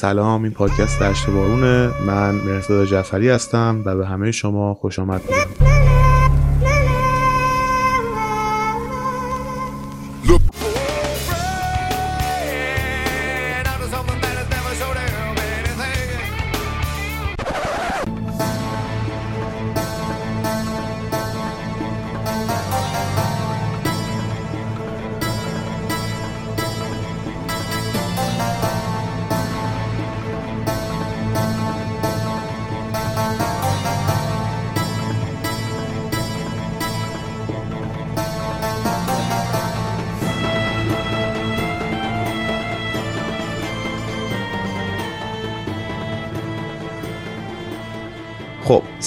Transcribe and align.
سلام 0.00 0.42
این 0.42 0.52
پادکست 0.52 1.02
دشت 1.02 1.30
بارونه 1.30 1.90
من 2.06 2.34
مرتضی 2.34 2.86
جعفری 2.86 3.28
هستم 3.28 3.82
و 3.84 3.96
به 3.96 4.06
همه 4.06 4.30
شما 4.30 4.74
خوش 4.74 4.98
آمد 4.98 5.20
میگم. 5.28 5.79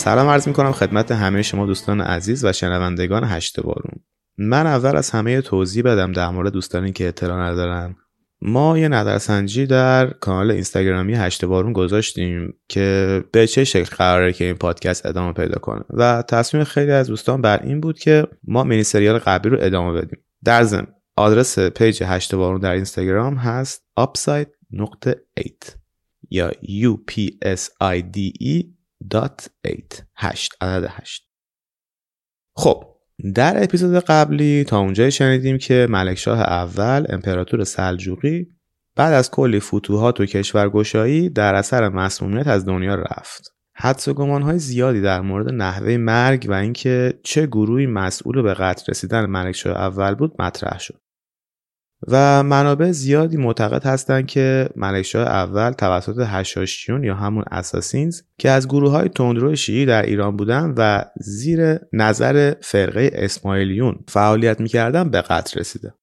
سلام 0.04 0.28
عرض 0.28 0.48
می 0.48 0.54
کنم 0.54 0.72
خدمت 0.72 1.12
همه 1.12 1.42
شما 1.42 1.66
دوستان 1.66 2.02
عزیز 2.02 2.46
و 2.46 2.54
شنوندگان 2.54 3.24
هشت 3.24 3.60
بارون. 3.60 4.00
من 4.38 4.68
اول 4.68 4.95
از 4.95 5.10
همه 5.10 5.42
توضیح 5.42 5.84
بدم 5.84 6.12
در 6.12 6.30
مورد 6.30 6.54
دوستانی 6.54 6.92
که 6.92 7.08
اطلاع 7.08 7.40
ندارن. 7.40 7.95
ما 8.42 8.78
یه 8.78 8.88
نظرسنجی 8.88 9.66
در 9.66 10.10
کانال 10.10 10.52
اینستاگرامی 10.52 11.14
هشت 11.14 11.45
بارون 11.45 11.73
گذاشتیم 11.73 12.54
که 12.70 13.23
به 13.32 13.48
چه 13.48 13.64
شکل 13.64 13.95
قراره 13.95 14.34
که 14.34 14.45
این 14.45 14.54
پادکست 14.54 15.06
ادامه 15.06 15.34
پیدا 15.34 15.60
کنه. 15.60 15.82
و 15.90 16.23
تصمیم 16.28 16.64
خیلی 16.64 16.92
از 16.92 17.08
دوستان 17.08 17.42
بر 17.42 17.64
این 17.64 17.82
بود 17.82 18.00
که 18.00 18.28
ما 18.44 18.64
مینی 18.64 18.84
سریال 18.84 19.17
قبلی 19.17 19.56
رو 19.56 19.58
ادامه 19.62 20.02
بدیم. 20.02 20.20
در 20.44 20.64
ضمن 20.64 20.88
آدرس 21.17 21.60
پیج 21.60 22.04
هشت 22.06 22.36
بارون 22.36 22.60
در 22.60 22.72
اینستاگرام 22.72 23.36
هست 23.36 23.84
upside 24.00 24.48
نقطه 24.72 25.22
8 25.40 25.78
یا 26.30 26.52
UPSIDE 26.95 28.23
8 29.66 30.04
هشت 30.16 30.54
عدد 30.62 30.88
هشت. 30.92 31.30
خب 32.56 32.84
در 33.36 33.64
اپیزود 33.64 34.04
قبلی 34.04 34.64
تا 34.64 34.80
اونجایی 34.80 35.12
شنیدیم 35.12 35.58
که 35.58 35.88
ملکشاه 35.90 36.40
اول 36.40 37.06
امپراتور 37.10 37.64
سلجوقی 37.64 38.48
بعد 38.95 39.14
از 39.14 39.32
کلی 39.32 39.60
فتوحات 39.60 40.20
و 40.20 40.26
کشورگشایی 40.26 41.30
در 41.30 41.56
اثر 41.56 41.90
مسمومیت 41.90 42.48
از 42.48 42.66
دنیا 42.66 42.95
رفت. 42.95 43.54
حدس 43.76 44.08
و 44.08 44.14
گمانهای 44.14 44.60
زیادی 44.60 45.02
در 45.02 45.22
مورد 45.22 45.50
نحوه 45.50 45.98
مرگ 45.98 46.45
و 46.50 46.54
اینکه 46.54 47.20
چه 47.23 47.45
گروهی 47.45 47.86
مسئول 47.86 48.42
به 48.42 48.54
قتل 48.54 48.84
رسیدن 48.90 49.26
ملکشاه 49.26 49.78
اول 49.78 50.16
بود 50.16 50.42
مطرح 50.42 50.80
شد. 50.80 51.03
و 52.08 52.44
منابع 52.44 52.92
زیادی 52.92 53.38
معتقد 53.38 53.86
هستند 53.86 54.28
که 54.28 54.70
ملکشاه 54.76 55.28
اول 55.28 55.72
توسط 55.72 56.16
هشاشیون 56.20 57.04
یا 57.04 57.16
همون 57.16 57.44
اساسینز 57.52 58.22
که 58.38 58.50
از 58.50 58.68
گروه 58.68 58.92
های 58.92 59.10
تندرو 59.10 59.56
شیعی 59.56 59.86
در 59.86 60.02
ایران 60.02 60.38
بودن 60.38 60.73
و 60.78 61.06
زیر 61.18 61.80
نظر 61.94 62.54
فرقه 62.62 63.12
اسماعیلیون 63.14 64.00
فعالیت 64.08 64.60
می‌کردن 64.60 65.10
به 65.10 65.22
قتل 65.22 65.60
رسیده. 65.60 65.94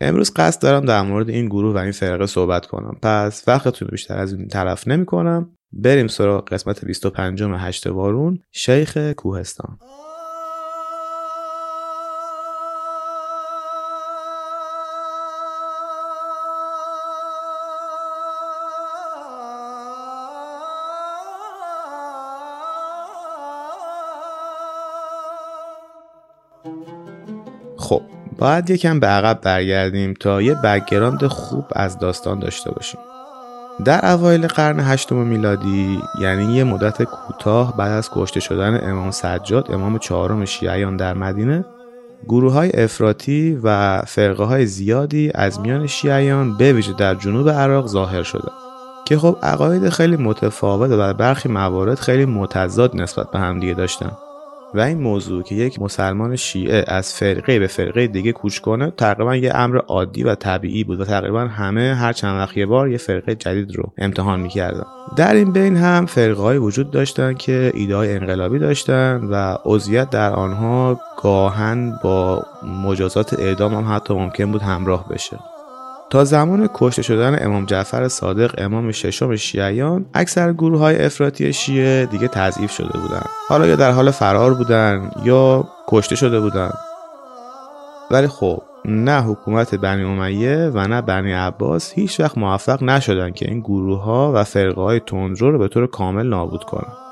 امروز 0.00 0.34
قصد 0.34 0.62
دارم 0.62 0.84
در 0.84 1.02
مورد 1.02 1.28
این 1.28 1.46
گروه 1.46 1.74
و 1.74 1.78
این 1.78 1.92
فرقه 1.92 2.26
صحبت 2.26 2.66
کنم. 2.66 2.98
پس 3.02 3.48
وقتتون 3.48 3.88
بیشتر 3.90 4.18
از 4.18 4.32
این 4.32 4.48
طرف 4.48 4.88
نمی 4.88 5.06
کنم 5.06 5.56
بریم 5.72 6.06
سراغ 6.06 6.48
قسمت 6.48 6.84
25 6.84 7.42
هشت 7.42 7.86
وارون 7.86 8.38
شیخ 8.52 8.96
کوهستان. 8.96 9.78
باید 28.38 28.70
یکم 28.70 29.00
به 29.00 29.06
عقب 29.06 29.40
برگردیم 29.40 30.14
تا 30.20 30.42
یه 30.42 30.54
بکگراند 30.54 31.26
خوب 31.26 31.64
از 31.72 31.98
داستان 31.98 32.38
داشته 32.38 32.70
باشیم. 32.70 33.00
در 33.84 34.12
اوایل 34.12 34.46
قرن 34.46 34.80
هشتم 34.80 35.16
میلادی 35.16 36.02
یعنی 36.20 36.54
یه 36.56 36.64
مدت 36.64 37.02
کوتاه 37.02 37.76
بعد 37.76 37.92
از 37.92 38.10
کشته 38.12 38.40
شدن 38.40 38.90
امام 38.90 39.10
سجاد 39.10 39.72
امام 39.72 39.98
چهارم 39.98 40.44
شیعیان 40.44 40.96
در 40.96 41.14
مدینه 41.14 41.64
گروه 42.28 42.52
های 42.52 42.70
افراطی 42.74 43.58
و 43.62 43.98
فرقه 44.06 44.44
های 44.44 44.66
زیادی 44.66 45.30
از 45.34 45.60
میان 45.60 45.86
شیعیان 45.86 46.56
به 46.56 46.72
ویژه 46.72 46.92
در 46.92 47.14
جنوب 47.14 47.48
عراق 47.48 47.86
ظاهر 47.86 48.22
شده 48.22 48.48
که 49.04 49.18
خب 49.18 49.36
عقاید 49.42 49.88
خیلی 49.88 50.16
متفاوت 50.16 50.90
و 50.90 51.14
برخی 51.14 51.48
موارد 51.48 51.98
خیلی 51.98 52.24
متضاد 52.24 52.96
نسبت 52.96 53.30
به 53.30 53.38
همدیگه 53.38 53.74
داشتن. 53.74 54.12
و 54.74 54.80
این 54.80 54.98
موضوع 54.98 55.42
که 55.42 55.54
یک 55.54 55.82
مسلمان 55.82 56.36
شیعه 56.36 56.84
از 56.86 57.14
فرقه 57.14 57.58
به 57.58 57.66
فرقه 57.66 58.06
دیگه 58.06 58.32
کوچ 58.32 58.58
کنه 58.58 58.90
تقریبا 58.90 59.36
یه 59.36 59.56
امر 59.56 59.78
عادی 59.78 60.22
و 60.22 60.34
طبیعی 60.34 60.84
بود 60.84 61.00
و 61.00 61.04
تقریبا 61.04 61.40
همه 61.40 61.94
هر 61.94 62.12
چند 62.12 62.40
وقت 62.40 62.56
یه 62.56 62.66
بار 62.66 62.88
یه 62.88 62.96
فرقه 62.96 63.34
جدید 63.34 63.76
رو 63.76 63.92
امتحان 63.98 64.40
می‌کردن. 64.40 64.84
در 65.16 65.34
این 65.34 65.52
بین 65.52 65.76
هم 65.76 66.06
فرقه 66.06 66.42
های 66.42 66.58
وجود 66.58 66.90
داشتن 66.90 67.34
که 67.34 67.72
ایده 67.74 67.96
های 67.96 68.14
انقلابی 68.14 68.58
داشتن 68.58 69.20
و 69.30 69.56
عضویت 69.64 70.10
در 70.10 70.32
آنها 70.32 71.00
گاهن 71.22 71.98
با 72.04 72.42
مجازات 72.84 73.40
اعدام 73.40 73.74
هم 73.74 73.96
حتی 73.96 74.14
ممکن 74.14 74.52
بود 74.52 74.62
همراه 74.62 75.08
بشه. 75.08 75.38
تا 76.10 76.24
زمان 76.24 76.68
کشته 76.74 77.02
شدن 77.02 77.46
امام 77.46 77.64
جعفر 77.66 78.08
صادق 78.08 78.54
امام 78.58 78.92
ششم 78.92 79.36
شیعیان 79.36 80.06
اکثر 80.14 80.52
گروه 80.52 80.78
های 80.78 81.04
افراطی 81.04 81.52
شیعه 81.52 82.06
دیگه 82.06 82.28
تضعیف 82.28 82.70
شده 82.70 82.98
بودن 82.98 83.22
حالا 83.48 83.66
یا 83.66 83.76
در 83.76 83.90
حال 83.90 84.10
فرار 84.10 84.54
بودن 84.54 85.10
یا 85.24 85.68
کشته 85.88 86.16
شده 86.16 86.40
بودن 86.40 86.70
ولی 88.10 88.26
خب 88.28 88.62
نه 88.84 89.22
حکومت 89.22 89.74
بنی 89.74 90.04
امیه 90.04 90.70
و 90.74 90.88
نه 90.88 91.02
بنی 91.02 91.32
عباس 91.32 91.92
هیچ 91.92 92.20
وقت 92.20 92.38
موفق 92.38 92.82
نشدن 92.82 93.30
که 93.30 93.48
این 93.48 93.60
گروه 93.60 94.02
ها 94.02 94.32
و 94.34 94.44
فرقه 94.44 94.80
های 94.80 95.00
تندرو 95.00 95.50
رو 95.50 95.58
به 95.58 95.68
طور 95.68 95.86
کامل 95.86 96.26
نابود 96.26 96.64
کنن 96.64 97.07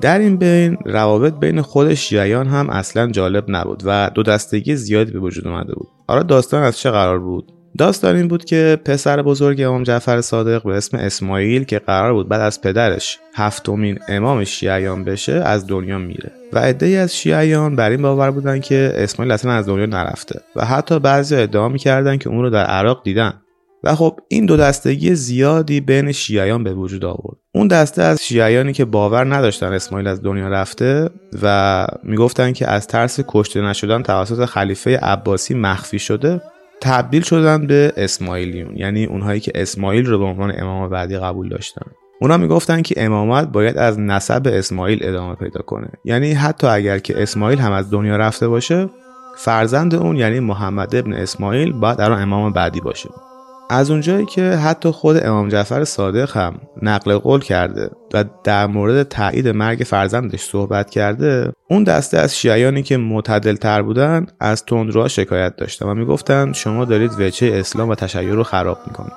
در 0.00 0.18
این 0.18 0.36
بین 0.36 0.76
روابط 0.84 1.34
بین 1.34 1.62
خود 1.62 1.94
شیعیان 1.94 2.46
هم 2.46 2.70
اصلا 2.70 3.10
جالب 3.10 3.44
نبود 3.48 3.82
و 3.86 4.10
دو 4.14 4.22
دستگی 4.22 4.76
زیادی 4.76 5.12
به 5.12 5.18
وجود 5.18 5.48
اومده 5.48 5.74
بود. 5.74 5.88
حالا 6.08 6.22
داستان 6.22 6.62
از 6.62 6.78
چه 6.78 6.90
قرار 6.90 7.18
بود؟ 7.18 7.52
داستان 7.78 8.16
این 8.16 8.28
بود 8.28 8.44
که 8.44 8.78
پسر 8.84 9.22
بزرگ 9.22 9.60
امام 9.60 9.82
جعفر 9.82 10.20
صادق 10.20 10.62
به 10.62 10.76
اسم 10.76 10.96
اسماعیل 10.96 11.64
که 11.64 11.78
قرار 11.78 12.12
بود 12.12 12.28
بعد 12.28 12.40
از 12.40 12.60
پدرش 12.60 13.18
هفتمین 13.34 13.98
امام 14.08 14.44
شیعیان 14.44 15.04
بشه 15.04 15.32
از 15.32 15.66
دنیا 15.66 15.98
میره. 15.98 16.32
و 16.52 16.58
عدهای 16.58 16.96
از 16.96 17.16
شیعیان 17.16 17.76
بر 17.76 17.90
این 17.90 18.02
باور 18.02 18.30
بودن 18.30 18.60
که 18.60 18.92
اسماعیل 18.94 19.32
اصلا 19.32 19.52
از 19.52 19.68
دنیا 19.68 19.86
نرفته 19.86 20.40
و 20.56 20.64
حتی 20.64 20.98
بعضی 20.98 21.36
ادعا 21.36 21.68
می‌کردن 21.68 22.16
که 22.16 22.28
اون 22.28 22.42
رو 22.42 22.50
در 22.50 22.64
عراق 22.64 23.02
دیدن. 23.04 23.32
و 23.84 23.94
خب 23.94 24.20
این 24.28 24.46
دو 24.46 24.56
دستگی 24.56 25.14
زیادی 25.14 25.80
بین 25.80 26.12
شیعیان 26.12 26.64
به 26.64 26.74
وجود 26.74 27.04
آورد. 27.04 27.36
اون 27.54 27.68
دسته 27.68 28.02
از 28.02 28.22
شیعیانی 28.22 28.72
که 28.72 28.84
باور 28.84 29.34
نداشتن 29.34 29.72
اسماعیل 29.72 30.08
از 30.08 30.22
دنیا 30.22 30.48
رفته 30.48 31.10
و 31.42 31.86
می‌گفتن 32.02 32.52
که 32.52 32.70
از 32.70 32.86
ترس 32.86 33.20
کشته 33.28 33.60
نشدن 33.60 34.02
توسط 34.02 34.44
خلیفه 34.44 34.96
عباسی 34.96 35.54
مخفی 35.54 35.98
شده 35.98 36.40
تبدیل 36.80 37.22
شدن 37.22 37.66
به 37.66 37.92
اسماعیلیون 37.96 38.76
یعنی 38.76 39.04
اونهایی 39.04 39.40
که 39.40 39.52
اسماعیل 39.54 40.06
رو 40.06 40.18
به 40.18 40.24
عنوان 40.24 40.52
امام 40.58 40.88
بعدی 40.88 41.18
قبول 41.18 41.48
داشتن. 41.48 41.86
اونا 42.20 42.36
می‌گفتن 42.36 42.82
که 42.82 43.04
امامت 43.04 43.48
باید 43.48 43.78
از 43.78 43.98
نسب 43.98 44.42
اسماعیل 44.46 44.98
ادامه 45.02 45.34
پیدا 45.34 45.60
کنه. 45.62 45.88
یعنی 46.04 46.32
حتی 46.32 46.66
اگر 46.66 46.98
که 46.98 47.22
اسماعیل 47.22 47.58
هم 47.58 47.72
از 47.72 47.90
دنیا 47.90 48.16
رفته 48.16 48.48
باشه 48.48 48.88
فرزند 49.36 49.94
اون 49.94 50.16
یعنی 50.16 50.40
محمد 50.40 50.96
ابن 50.96 51.12
اسماعیل 51.12 51.72
باید 51.72 51.98
در 51.98 52.12
امام 52.12 52.52
بعدی 52.52 52.80
باشه. 52.80 53.08
از 53.72 53.90
اونجایی 53.90 54.26
که 54.26 54.42
حتی 54.42 54.90
خود 54.90 55.26
امام 55.26 55.48
جعفر 55.48 55.84
صادق 55.84 56.36
هم 56.36 56.60
نقل 56.82 57.18
قول 57.18 57.40
کرده 57.40 57.90
و 58.14 58.24
در 58.44 58.66
مورد 58.66 59.02
تایید 59.02 59.48
مرگ 59.48 59.78
فرزندش 59.78 60.40
صحبت 60.40 60.90
کرده 60.90 61.52
اون 61.70 61.84
دسته 61.84 62.18
از 62.18 62.38
شیعیانی 62.38 62.82
که 62.82 62.96
معتدل 62.96 63.56
تر 63.56 63.82
بودن 63.82 64.26
از 64.40 64.64
تندروها 64.64 65.08
شکایت 65.08 65.56
داشتن 65.56 65.86
و 65.86 65.94
می‌گفتن 65.94 66.52
شما 66.52 66.84
دارید 66.84 67.20
وچه 67.20 67.52
اسلام 67.54 67.88
و 67.88 67.94
تشیع 67.94 68.32
رو 68.32 68.42
خراب 68.42 68.78
می‌کنید. 68.86 69.12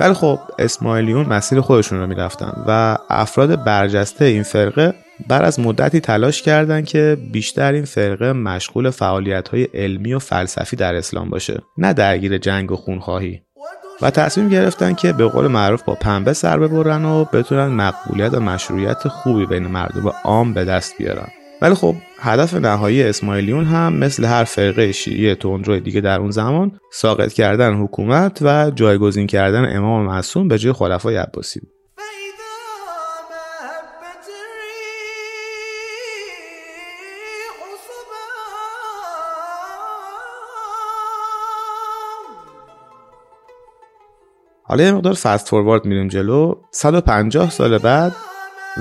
ولی 0.00 0.12
خب 0.12 0.38
اسماعیلیون 0.58 1.26
مسیر 1.26 1.60
خودشون 1.60 2.00
رو 2.00 2.06
می‌رفتن 2.06 2.64
و 2.66 2.98
افراد 3.10 3.64
برجسته 3.64 4.24
این 4.24 4.42
فرقه 4.42 4.94
بر 5.28 5.42
از 5.42 5.60
مدتی 5.60 6.00
تلاش 6.00 6.42
کردند 6.42 6.86
که 6.86 7.16
بیشتر 7.32 7.72
این 7.72 7.84
فرقه 7.84 8.32
مشغول 8.32 8.90
فعالیت 8.90 9.48
های 9.48 9.68
علمی 9.74 10.14
و 10.14 10.18
فلسفی 10.18 10.76
در 10.76 10.94
اسلام 10.94 11.30
باشه 11.30 11.62
نه 11.78 11.92
درگیر 11.92 12.38
جنگ 12.38 12.72
و 12.72 12.76
خونخواهی. 12.76 13.42
و 14.02 14.10
تصمیم 14.10 14.48
گرفتن 14.48 14.94
که 14.94 15.12
به 15.12 15.26
قول 15.26 15.46
معروف 15.46 15.82
با 15.82 15.94
پنبه 15.94 16.32
سر 16.32 16.58
ببرن 16.58 17.04
و 17.04 17.24
بتونن 17.24 17.66
مقبولیت 17.66 18.34
و 18.34 18.40
مشروعیت 18.40 19.08
خوبی 19.08 19.46
بین 19.46 19.66
مردم 19.66 20.12
عام 20.24 20.54
به 20.54 20.64
دست 20.64 20.98
بیارن. 20.98 21.28
ولی 21.62 21.74
خب 21.74 21.94
هدف 22.18 22.54
نهایی 22.54 23.02
اسماعیلیون 23.02 23.64
هم 23.64 23.92
مثل 23.92 24.24
هر 24.24 24.44
فرقه 24.44 24.92
شیعی 24.92 25.34
تندروی 25.34 25.80
دیگه 25.80 26.00
در 26.00 26.20
اون 26.20 26.30
زمان 26.30 26.78
ساقط 26.92 27.32
کردن 27.32 27.74
حکومت 27.74 28.38
و 28.42 28.70
جایگزین 28.70 29.26
کردن 29.26 29.76
امام 29.76 30.06
معصوم 30.06 30.48
به 30.48 30.58
جای 30.58 30.72
خلفای 30.72 31.16
عباسی 31.16 31.60
بود. 31.60 31.81
حالا 44.72 44.84
یه 44.84 44.92
مقدار 44.92 45.14
فست 45.14 45.48
فوروارد 45.48 45.84
میریم 45.84 46.08
جلو. 46.08 46.54
150 46.70 47.50
سال 47.50 47.78
بعد 47.78 48.12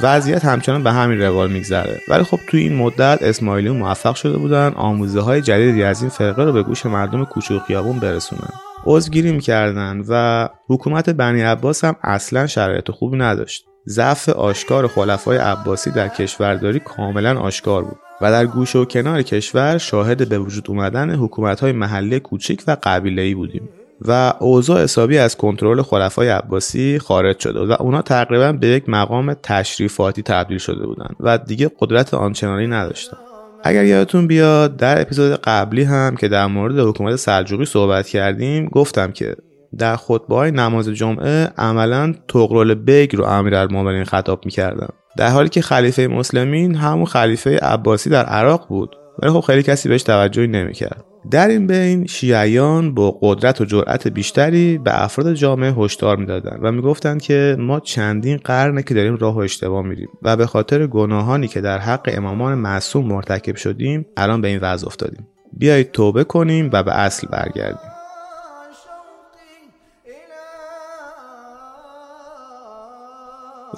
وضعیت 0.02 0.46
همچنان 0.46 0.84
به 0.84 0.92
همین 0.92 1.22
روال 1.22 1.52
میگذره. 1.52 2.00
ولی 2.10 2.24
خب 2.24 2.40
توی 2.48 2.62
این 2.62 2.76
مدت 2.76 3.20
اسماعیلیون 3.22 3.78
موفق 3.78 4.16
شده 4.16 4.38
بودن 4.38 4.74
آموزه 4.76 5.20
های 5.20 5.42
جدیدی 5.42 5.84
از 5.84 6.02
این 6.02 6.10
فرقه 6.10 6.44
رو 6.44 6.54
به 6.54 6.64
گوش 6.64 6.86
مردم 6.86 7.26
کوچه 7.26 7.56
و 7.56 7.60
خیابون 7.60 8.00
برسونن. 8.00 8.54
عذرگیری 8.86 9.32
می‌کردن 9.32 10.04
و 10.10 10.48
حکومت 10.68 11.10
بنی 11.10 11.42
عباس 11.42 11.84
هم 11.84 11.96
اصلا 12.02 12.48
شرایط 12.48 12.92
خوبی 12.92 13.18
نداشت. 13.18 13.66
ضعف 13.88 14.30
آشکار 14.30 14.88
خلفای 14.88 15.38
عباسی 15.38 15.92
در 15.92 16.08
کشورداری 16.08 16.80
کاملا 16.80 17.40
آشکار 17.40 17.84
بود 17.84 18.00
و 18.22 18.32
در 18.32 18.46
گوشه 18.46 18.80
و 18.80 18.86
کنار 18.86 19.22
کشور 19.22 19.78
شاهد 19.78 20.30
به 20.30 20.40
وجود 20.40 20.66
اومدن 20.70 21.16
حکومت 21.16 21.60
های 21.60 21.72
محلی 21.72 22.20
کوچیک 22.20 22.64
و 22.68 22.78
قبیله 22.84 23.36
بودیم. 23.36 23.70
و 24.08 24.34
اوضاع 24.40 24.84
حسابی 24.84 25.18
از 25.18 25.38
کنترل 25.38 25.82
خلفای 25.82 26.30
عباسی 26.30 27.00
خارج 27.00 27.40
شده 27.40 27.60
و 27.60 27.76
اونا 27.80 28.02
تقریبا 28.02 28.52
به 28.52 28.68
یک 28.68 28.90
مقام 28.90 29.34
تشریفاتی 29.34 30.22
تبدیل 30.22 30.58
شده 30.58 30.86
بودند 30.86 31.16
و 31.20 31.38
دیگه 31.38 31.72
قدرت 31.80 32.14
آنچنانی 32.14 32.68
نداشتن. 32.68 33.18
اگر 33.64 33.86
یادتون 33.86 34.28
بیاد 34.28 34.78
در 34.78 35.02
اپیزود 35.02 35.32
قبلی 35.44 35.84
هم 35.84 36.16
که 36.16 36.28
در 36.28 36.48
مورد 36.48 36.80
حکومت 36.80 37.16
سلجوقی 37.16 37.66
صحبت 37.66 38.08
کردیم 38.08 38.66
گفتم 38.66 39.12
که 39.12 39.36
در 39.78 39.96
خطبه 39.96 40.36
های 40.36 40.52
نماز 40.52 40.90
جمعه 40.90 41.50
عملا 41.58 42.14
تغرل 42.28 42.74
بیگ 42.74 43.16
رو 43.16 43.24
امیرالمومنین 43.24 44.04
خطاب 44.04 44.46
می‌کردن. 44.46 44.88
در 45.18 45.30
حالی 45.30 45.50
که 45.50 45.62
خلیفه 45.62 46.08
مسلمین 46.08 46.76
همون 46.76 47.06
خلیفه 47.06 47.58
عباسی 47.58 48.10
در 48.10 48.26
عراق 48.26 48.68
بود. 48.68 48.96
ولی 49.20 49.32
خب 49.32 49.40
خیلی 49.40 49.64
کسی 49.64 49.90
بهش 49.90 50.04
توجهی 50.04 50.48
نمی‌کرد. 50.48 51.06
در 51.32 51.48
این 51.48 51.68
بین 51.68 52.06
شیعیان 52.06 52.94
با 52.94 53.18
قدرت 53.22 53.62
و 53.62 53.66
جرأت 53.66 54.08
بیشتری 54.08 54.78
به 54.78 55.04
افراد 55.04 55.34
جامعه 55.34 55.74
هشدار 55.74 56.18
می‌دادند 56.18 56.60
و 56.64 56.72
می‌گفتند 56.72 57.22
که 57.22 57.56
ما 57.60 57.80
چندین 57.80 58.38
قرنه 58.38 58.84
که 58.84 58.94
داریم 58.94 59.16
راه 59.16 59.36
و 59.36 59.40
اشتباه 59.40 59.82
میریم 59.82 60.10
و 60.22 60.38
به 60.38 60.46
خاطر 60.46 60.88
گناهانی 60.88 61.48
که 61.48 61.62
در 61.62 61.78
حق 61.78 62.10
امامان 62.14 62.54
معصوم 62.56 63.06
مرتکب 63.06 63.56
شدیم 63.56 64.06
الان 64.18 64.42
به 64.42 64.48
این 64.48 64.60
وضع 64.62 64.88
افتادیم. 64.88 65.28
بیایید 65.54 65.92
توبه 65.92 66.24
کنیم 66.24 66.70
و 66.74 66.84
به 66.84 66.92
اصل 66.92 67.28
برگردیم. 67.28 67.92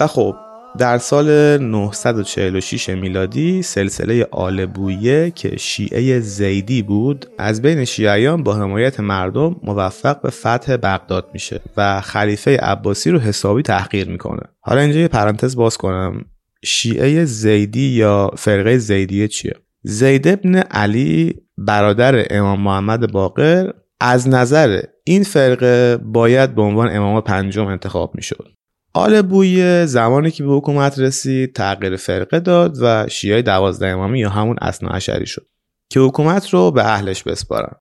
و 0.00 0.06
خب 0.06 0.36
در 0.78 0.98
سال 0.98 1.58
946 1.58 2.88
میلادی 2.88 3.62
سلسله 3.62 4.28
آل 4.30 4.66
بویه 4.66 5.30
که 5.30 5.56
شیعه 5.56 6.20
زیدی 6.20 6.82
بود 6.82 7.26
از 7.38 7.62
بین 7.62 7.84
شیعیان 7.84 8.42
با 8.42 8.54
حمایت 8.54 9.00
مردم 9.00 9.56
موفق 9.62 10.20
به 10.20 10.30
فتح 10.30 10.76
بغداد 10.76 11.30
میشه 11.32 11.60
و 11.76 12.00
خلیفه 12.00 12.56
عباسی 12.56 13.10
رو 13.10 13.18
حسابی 13.18 13.62
تحقیر 13.62 14.08
می‌کنه. 14.08 14.42
حالا 14.60 14.80
اینجا 14.80 15.00
یه 15.00 15.08
پرانتز 15.08 15.56
باز 15.56 15.76
کنم. 15.76 16.24
شیعه 16.64 17.24
زیدی 17.24 17.88
یا 17.88 18.30
فرقه 18.36 18.78
زیدیه 18.78 19.28
چیه؟ 19.28 19.54
زید 19.82 20.28
ابن 20.28 20.54
علی 20.56 21.34
برادر 21.58 22.26
امام 22.30 22.60
محمد 22.60 23.12
باقر 23.12 23.70
از 24.00 24.28
نظر 24.28 24.80
این 25.04 25.22
فرقه 25.22 25.96
باید 25.96 26.54
به 26.54 26.62
عنوان 26.62 26.96
امام 26.96 27.20
پنجم 27.20 27.66
انتخاب 27.66 28.14
می‌شد. 28.14 28.53
آل 28.94 29.22
بویه 29.22 29.86
زمانی 29.86 30.30
که 30.30 30.44
به 30.44 30.52
حکومت 30.52 30.98
رسید 30.98 31.54
تغییر 31.54 31.96
فرقه 31.96 32.40
داد 32.40 32.76
و 32.80 33.08
شیعه 33.08 33.42
دوازده 33.42 33.86
امامی 33.86 34.20
یا 34.20 34.30
همون 34.30 34.56
اسنا 34.60 34.90
عشری 34.90 35.26
شد 35.26 35.46
که 35.90 36.00
حکومت 36.00 36.50
رو 36.50 36.70
به 36.70 36.84
اهلش 36.84 37.22
بسپارن. 37.22 37.76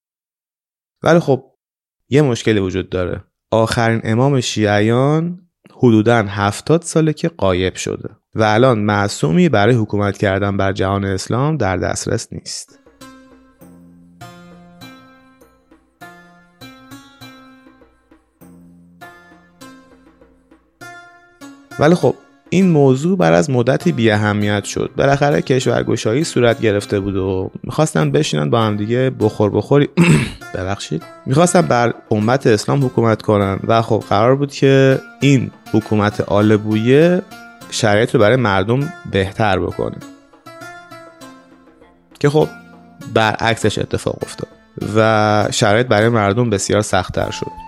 ولی 1.04 1.20
خب 1.20 1.44
یه 2.10 2.22
مشکلی 2.22 2.60
وجود 2.60 2.90
داره. 2.90 3.24
آخرین 3.52 4.02
امام 4.04 4.42
شیعیان 4.42 5.40
حدودا 5.74 6.16
هفتاد 6.16 6.82
ساله 6.82 7.14
که 7.14 7.28
قایب 7.28 7.76
شده 7.76 8.10
و 8.36 8.44
الان 8.44 8.80
معصومی 8.80 9.50
برای 9.50 9.76
حکومت 9.76 10.18
کردن 10.18 10.58
بر 10.58 10.74
جهان 10.74 11.06
اسلام 11.06 11.58
در 11.58 11.78
دسترس 11.78 12.34
نیست. 12.34 12.83
ولی 21.80 21.96
خب 21.96 22.16
این 22.50 22.70
موضوع 22.70 23.18
بر 23.18 23.34
از 23.34 23.50
مدتی 23.50 23.92
بی 23.92 24.12
اهمیت 24.12 24.64
شد. 24.64 24.92
بالاخره 24.98 25.42
کشورگشایی 25.42 26.24
صورت 26.24 26.62
گرفته 26.62 27.00
بود 27.00 27.16
و 27.16 27.52
می‌خواستن 27.64 28.12
بشینن 28.12 28.50
با 28.50 28.62
هم 28.62 28.78
دیگه 28.78 29.12
بخور 29.20 29.50
بخوری. 29.50 29.90
ببخشید. 30.56 31.04
می‌خواستن 31.26 31.62
بر 31.62 31.94
امت 32.12 32.48
اسلام 32.48 32.86
حکومت 32.86 33.22
کنن 33.22 33.60
و 33.68 33.82
خب 33.82 34.04
قرار 34.10 34.36
بود 34.36 34.52
که 34.52 35.00
این 35.22 35.52
حکومت 35.72 36.22
آل 36.22 36.58
بویه 36.58 37.22
شرایط 37.70 38.16
رو 38.16 38.22
برای 38.22 38.36
مردم 38.36 38.94
بهتر 39.12 39.60
بکنه. 39.60 39.98
که 42.20 42.30
خب 42.30 42.48
برعکسش 43.14 43.80
اتفاق 43.80 44.18
افتاد 44.22 44.48
و 44.96 45.48
شرایط 45.52 45.88
برای 45.88 46.10
مردم 46.10 46.50
بسیار 46.50 46.82
سختتر 46.82 47.32
شد. 47.32 47.63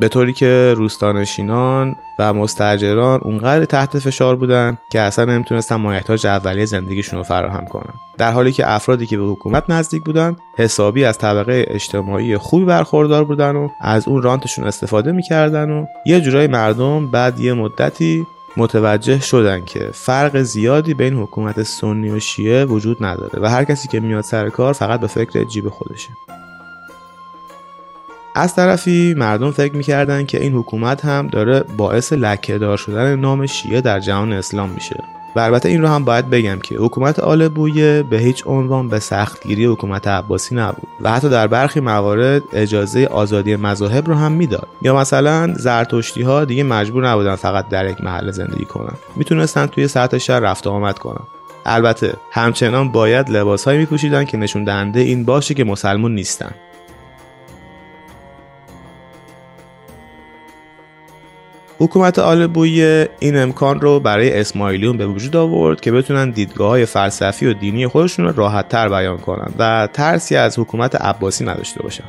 به 0.00 0.08
طوری 0.08 0.32
که 0.32 0.74
روستانشینان 0.76 1.96
و 2.18 2.32
مستجران 2.32 3.20
اونقدر 3.22 3.64
تحت 3.64 3.98
فشار 3.98 4.36
بودن 4.36 4.78
که 4.92 5.00
اصلا 5.00 5.24
نمی‌تونستن 5.24 5.76
مایحتاج 5.76 6.26
اولیه 6.26 6.64
زندگیشون 6.64 7.18
رو 7.18 7.22
فراهم 7.22 7.64
کنن. 7.66 7.94
در 8.18 8.32
حالی 8.32 8.52
که 8.52 8.72
افرادی 8.72 9.06
که 9.06 9.18
به 9.18 9.24
حکومت 9.24 9.64
نزدیک 9.68 10.02
بودن 10.04 10.36
حسابی 10.56 11.04
از 11.04 11.18
طبقه 11.18 11.64
اجتماعی 11.68 12.36
خوبی 12.36 12.64
برخوردار 12.64 13.24
بودن 13.24 13.56
و 13.56 13.68
از 13.80 14.08
اون 14.08 14.22
رانتشون 14.22 14.64
استفاده 14.64 15.12
می‌کردن 15.12 15.70
و 15.70 15.86
یه 16.06 16.20
جورای 16.20 16.46
مردم 16.46 17.06
بعد 17.06 17.40
یه 17.40 17.52
مدتی 17.52 18.26
متوجه 18.56 19.20
شدن 19.20 19.64
که 19.64 19.88
فرق 19.92 20.42
زیادی 20.42 20.94
بین 20.94 21.14
حکومت 21.14 21.62
سنی 21.62 22.10
و 22.10 22.20
شیعه 22.20 22.64
وجود 22.64 23.04
نداره 23.04 23.38
و 23.42 23.46
هر 23.46 23.64
کسی 23.64 23.88
که 23.88 24.00
میاد 24.00 24.24
سر 24.24 24.48
کار 24.48 24.72
فقط 24.72 25.00
به 25.00 25.06
فکر 25.06 25.44
جیب 25.44 25.68
خودشه. 25.68 26.08
از 28.34 28.54
طرفی 28.54 29.14
مردم 29.16 29.50
فکر 29.50 29.76
می‌کردن 29.76 30.26
که 30.26 30.40
این 30.40 30.52
حکومت 30.52 31.04
هم 31.04 31.26
داره 31.26 31.64
باعث 31.76 32.12
لکهدار 32.12 32.76
شدن 32.76 33.16
نام 33.16 33.46
شیعه 33.46 33.80
در 33.80 34.00
جهان 34.00 34.32
اسلام 34.32 34.68
میشه. 34.70 35.04
و 35.36 35.40
البته 35.40 35.68
این 35.68 35.82
رو 35.82 35.88
هم 35.88 36.04
باید 36.04 36.30
بگم 36.30 36.58
که 36.58 36.74
حکومت 36.74 37.18
آل 37.18 37.48
بویه 37.48 38.02
به 38.10 38.18
هیچ 38.18 38.42
عنوان 38.46 38.88
به 38.88 38.98
سختگیری 38.98 39.64
حکومت 39.64 40.08
عباسی 40.08 40.54
نبود 40.54 40.88
و 41.00 41.12
حتی 41.12 41.28
در 41.28 41.46
برخی 41.46 41.80
موارد 41.80 42.42
اجازه 42.52 43.06
آزادی 43.06 43.56
مذاهب 43.56 44.06
رو 44.06 44.14
هم 44.14 44.32
می‌داد. 44.32 44.68
یا 44.82 44.96
مثلا 44.96 45.54
زرتشتی 45.54 46.22
ها 46.22 46.44
دیگه 46.44 46.62
مجبور 46.62 47.08
نبودن 47.08 47.34
فقط 47.34 47.68
در 47.68 47.86
یک 47.90 48.00
محل 48.00 48.30
زندگی 48.30 48.64
کنن. 48.64 48.94
می‌تونستن 49.16 49.66
توی 49.66 49.88
سطح 49.88 50.18
شهر 50.18 50.40
رفت 50.40 50.66
آمد 50.66 50.98
کنن. 50.98 51.22
البته 51.66 52.14
همچنان 52.32 52.92
باید 52.92 53.30
لباسهایی 53.30 53.78
میپوشیدن 53.78 54.24
که 54.24 54.36
نشون 54.36 54.64
دهنده 54.64 55.00
این 55.00 55.24
باشه 55.24 55.54
که 55.54 55.64
مسلمون 55.64 56.14
نیستن. 56.14 56.50
حکومت 61.80 62.18
آل 62.18 62.46
بویه 62.46 63.08
این 63.18 63.36
امکان 63.36 63.80
رو 63.80 64.00
برای 64.00 64.40
اسماعیلیون 64.40 64.96
به 64.96 65.06
وجود 65.06 65.36
آورد 65.36 65.80
که 65.80 65.92
بتونن 65.92 66.30
دیدگاه 66.30 66.68
های 66.68 66.86
فلسفی 66.86 67.46
و 67.46 67.52
دینی 67.52 67.86
خودشون 67.86 68.24
رو 68.24 68.32
راحت 68.36 68.68
تر 68.68 68.88
بیان 68.88 69.18
کنن 69.18 69.52
و 69.58 69.88
ترسی 69.92 70.36
از 70.36 70.58
حکومت 70.58 70.94
عباسی 70.94 71.44
نداشته 71.44 71.82
باشن. 71.82 72.04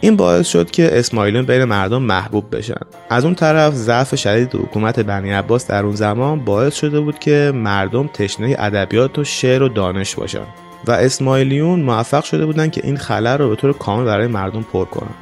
این 0.00 0.16
باعث 0.16 0.46
شد 0.46 0.70
که 0.70 0.98
اسماعیلیون 0.98 1.46
بین 1.46 1.64
مردم 1.64 2.02
محبوب 2.02 2.56
بشن. 2.56 2.80
از 3.10 3.24
اون 3.24 3.34
طرف 3.34 3.74
ضعف 3.74 4.14
شدید 4.14 4.54
حکومت 4.54 5.00
بنی 5.00 5.32
عباس 5.32 5.66
در 5.66 5.84
اون 5.84 5.94
زمان 5.94 6.44
باعث 6.44 6.74
شده 6.74 7.00
بود 7.00 7.18
که 7.18 7.52
مردم 7.54 8.06
تشنه 8.06 8.56
ادبیات 8.58 9.18
و 9.18 9.24
شعر 9.24 9.62
و 9.62 9.68
دانش 9.68 10.14
باشن 10.14 10.46
و 10.86 10.92
اسماعیلیون 10.92 11.80
موفق 11.80 12.24
شده 12.24 12.46
بودن 12.46 12.70
که 12.70 12.80
این 12.84 12.96
خلل 12.96 13.38
رو 13.38 13.48
به 13.48 13.56
طور 13.56 13.72
کامل 13.72 14.04
برای 14.04 14.26
مردم 14.26 14.62
پر 14.62 14.84
کنن. 14.84 15.14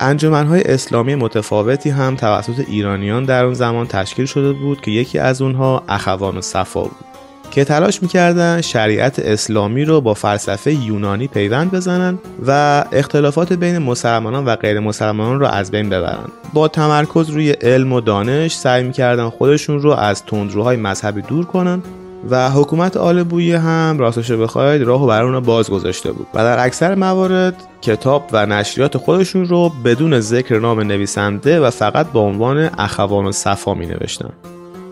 انجمنهای 0.00 0.62
اسلامی 0.62 1.14
متفاوتی 1.14 1.90
هم 1.90 2.16
توسط 2.16 2.64
ایرانیان 2.68 3.24
در 3.24 3.44
اون 3.44 3.54
زمان 3.54 3.86
تشکیل 3.86 4.26
شده 4.26 4.52
بود 4.52 4.80
که 4.80 4.90
یکی 4.90 5.18
از 5.18 5.42
اونها 5.42 5.82
اخوان 5.88 6.36
و 6.36 6.40
صفا 6.40 6.82
بود 6.82 7.04
که 7.50 7.64
تلاش 7.64 8.02
می‌کردن 8.02 8.60
شریعت 8.60 9.18
اسلامی 9.18 9.84
رو 9.84 10.00
با 10.00 10.14
فلسفه 10.14 10.74
یونانی 10.74 11.28
پیوند 11.28 11.70
بزنن 11.70 12.18
و 12.46 12.84
اختلافات 12.92 13.52
بین 13.52 13.78
مسلمانان 13.78 14.44
و 14.44 14.56
غیر 14.56 14.80
مسلمانان 14.80 15.40
رو 15.40 15.46
از 15.46 15.70
بین 15.70 15.88
ببرن. 15.88 16.28
با 16.52 16.68
تمرکز 16.68 17.30
روی 17.30 17.50
علم 17.50 17.92
و 17.92 18.00
دانش 18.00 18.54
سعی 18.54 18.82
می‌کردن 18.82 19.28
خودشون 19.28 19.82
رو 19.82 19.90
از 19.90 20.24
تندروهای 20.24 20.76
مذهبی 20.76 21.22
دور 21.22 21.44
کنن 21.44 21.82
و 22.30 22.50
حکومت 22.50 22.96
آل 22.96 23.22
بویه 23.22 23.58
هم 23.58 23.98
راستش 23.98 24.32
بخواید 24.32 24.82
راهو 24.82 25.06
برای 25.06 25.26
اونا 25.26 25.40
باز 25.40 25.70
گذاشته 25.70 26.12
بود. 26.12 26.26
و 26.34 26.38
در 26.38 26.66
اکثر 26.66 26.94
موارد 26.94 27.54
کتاب 27.82 28.24
و 28.32 28.46
نشریات 28.46 28.96
خودشون 28.96 29.44
رو 29.44 29.72
بدون 29.84 30.20
ذکر 30.20 30.58
نام 30.58 30.80
نویسنده 30.80 31.60
و 31.60 31.70
فقط 31.70 32.06
با 32.12 32.20
عنوان 32.20 32.70
اخوان 32.78 33.26
و 33.26 33.32
صفا 33.32 33.74
می 33.74 33.86
نوشتن 33.86 34.30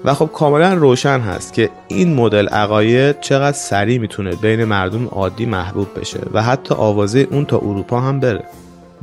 و 0.04 0.14
خب 0.14 0.30
کاملا 0.32 0.74
روشن 0.74 1.20
هست 1.20 1.52
که 1.52 1.70
این 1.88 2.14
مدل 2.14 2.48
عقاید 2.48 3.20
چقدر 3.20 3.56
سریع 3.56 3.98
می‌تونه 3.98 4.30
بین 4.30 4.64
مردم 4.64 5.06
عادی 5.06 5.46
محبوب 5.46 5.88
بشه 6.00 6.20
و 6.32 6.42
حتی 6.42 6.74
آوازه 6.74 7.28
اون 7.30 7.44
تا 7.44 7.56
اروپا 7.56 8.00
هم 8.00 8.20
بره. 8.20 8.44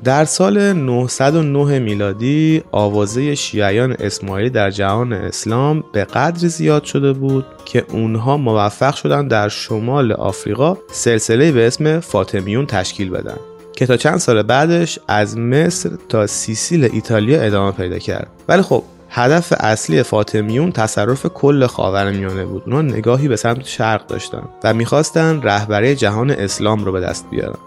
در 0.03 0.25
سال 0.25 0.73
909 0.73 1.79
میلادی 1.79 2.63
آوازه 2.71 3.35
شیعیان 3.35 3.95
اسماعیلی 3.99 4.49
در 4.49 4.71
جهان 4.71 5.13
اسلام 5.13 5.83
به 5.93 6.05
قدری 6.05 6.49
زیاد 6.49 6.83
شده 6.83 7.13
بود 7.13 7.45
که 7.65 7.85
اونها 7.89 8.37
موفق 8.37 8.95
شدن 8.95 9.27
در 9.27 9.49
شمال 9.49 10.11
آفریقا 10.11 10.77
سلسله 10.91 11.51
به 11.51 11.67
اسم 11.67 11.99
فاطمیون 11.99 12.65
تشکیل 12.65 13.09
بدن 13.09 13.37
که 13.75 13.85
تا 13.85 13.97
چند 13.97 14.17
سال 14.17 14.43
بعدش 14.43 14.99
از 15.07 15.37
مصر 15.37 15.89
تا 16.09 16.27
سیسیل 16.27 16.89
ایتالیا 16.93 17.41
ادامه 17.41 17.71
پیدا 17.71 17.97
کرد. 17.97 18.27
ولی 18.47 18.61
خب 18.61 18.83
هدف 19.09 19.53
اصلی 19.59 20.03
فاطمیون 20.03 20.71
تصرف 20.71 21.25
کل 21.25 21.67
خاورمیانه 21.67 22.45
بود. 22.45 22.63
اونا 22.65 22.81
نگاهی 22.81 23.27
به 23.27 23.35
سمت 23.35 23.65
شرق 23.65 24.07
داشتن 24.07 24.43
و 24.63 24.73
می‌خواستن 24.73 25.41
رهبری 25.41 25.95
جهان 25.95 26.31
اسلام 26.31 26.85
رو 26.85 26.91
به 26.91 26.99
دست 27.01 27.25
بیارن. 27.31 27.57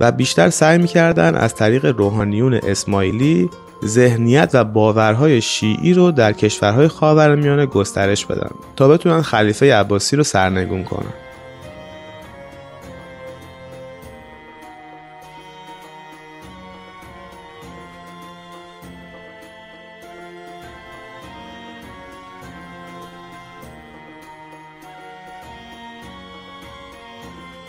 و 0.00 0.12
بیشتر 0.12 0.50
سعی 0.50 0.78
می‌کردن 0.78 1.34
از 1.34 1.54
طریق 1.54 1.84
روحانیون 1.84 2.54
اسماعیلی 2.54 3.50
ذهنیت 3.84 4.50
و 4.54 4.64
باورهای 4.64 5.40
شیعی 5.40 5.94
رو 5.94 6.10
در 6.10 6.32
کشورهای 6.32 6.88
خاورمیانه 6.88 7.66
گسترش 7.66 8.26
بدن 8.26 8.50
تا 8.76 8.88
بتونن 8.88 9.22
خلیفه 9.22 9.74
عباسی 9.74 10.16
رو 10.16 10.22
سرنگون 10.22 10.84
کنن. 10.84 11.23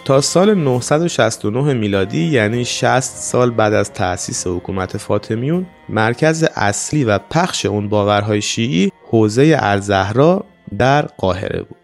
تا 0.06 0.22
سال 0.22 0.54
969 0.54 1.74
میلادی 1.74 2.26
یعنی 2.26 2.66
60 2.66 3.00
سال 3.02 3.52
بعد 3.52 3.74
از 3.74 3.94
تأسیس 3.94 4.48
حکومت 4.48 4.98
فاطمیون 4.98 5.66
مرکز 5.90 6.46
اصلی 6.56 7.04
و 7.04 7.18
پخش 7.18 7.66
اون 7.66 7.90
باورهای 7.90 8.42
شیعی 8.42 8.92
حوزه 9.12 9.58
الزهرا 9.60 10.46
در 10.78 11.02
قاهره 11.02 11.62
بود. 11.62 11.78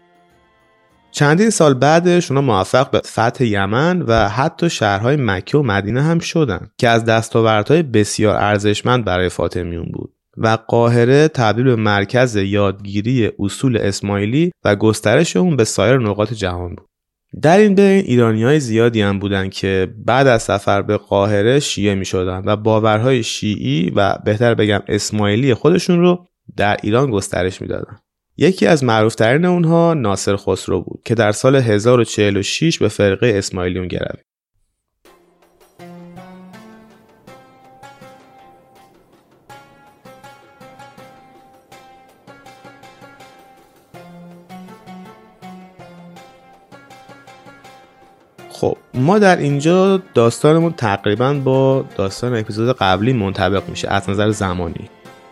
چندین 1.10 1.50
سال 1.50 1.74
بعدش 1.74 2.30
اونا 2.30 2.40
موفق 2.40 2.90
به 2.90 3.00
فتح 3.06 3.44
یمن 3.44 4.02
و 4.02 4.28
حتی 4.28 4.70
شهرهای 4.70 5.16
مکه 5.16 5.58
و 5.58 5.62
مدینه 5.62 6.02
هم 6.02 6.18
شدن 6.18 6.68
که 6.78 6.88
از 6.88 7.04
دستاوردهای 7.04 7.82
بسیار 7.82 8.36
ارزشمند 8.36 9.04
برای 9.04 9.28
فاطمیون 9.28 9.86
بود 9.92 10.12
و 10.36 10.58
قاهره 10.68 11.28
تبدیل 11.28 11.64
به 11.64 11.76
مرکز 11.76 12.36
یادگیری 12.36 13.30
اصول 13.38 13.76
اسماعیلی 13.76 14.52
و 14.64 14.76
گسترش 14.76 15.36
اون 15.36 15.56
به 15.56 15.64
سایر 15.64 15.98
نقاط 15.98 16.32
جهان 16.32 16.74
بود. 16.74 16.91
در 17.40 17.58
این 17.58 17.74
بین 17.74 18.04
ایرانی 18.04 18.44
های 18.44 18.60
زیادی 18.60 19.02
هم 19.02 19.18
بودن 19.18 19.48
که 19.48 19.94
بعد 20.04 20.26
از 20.26 20.42
سفر 20.42 20.82
به 20.82 20.96
قاهره 20.96 21.60
شیعه 21.60 21.94
می 21.94 22.04
شدن 22.04 22.42
و 22.46 22.56
باورهای 22.56 23.22
شیعی 23.22 23.90
و 23.96 24.18
بهتر 24.24 24.54
بگم 24.54 24.82
اسماعیلی 24.88 25.54
خودشون 25.54 26.00
رو 26.00 26.26
در 26.56 26.76
ایران 26.82 27.10
گسترش 27.10 27.60
می‌دادن. 27.60 27.98
یکی 28.36 28.66
از 28.66 28.84
معروفترین 28.84 29.44
اونها 29.44 29.94
ناصر 29.94 30.36
خسرو 30.36 30.80
بود 30.80 31.00
که 31.04 31.14
در 31.14 31.32
سال 31.32 31.56
1046 31.56 32.78
به 32.78 32.88
فرقه 32.88 33.32
اسماعیلیون 33.36 33.88
گروید. 33.88 34.31
خب 48.62 48.76
ما 48.94 49.18
در 49.18 49.36
اینجا 49.36 50.02
داستانمون 50.14 50.72
تقریبا 50.72 51.34
با 51.34 51.84
داستان 51.96 52.36
اپیزود 52.36 52.76
قبلی 52.76 53.12
منطبق 53.12 53.62
میشه 53.68 53.88
از 53.88 54.10
نظر 54.10 54.30
زمانی. 54.30 54.88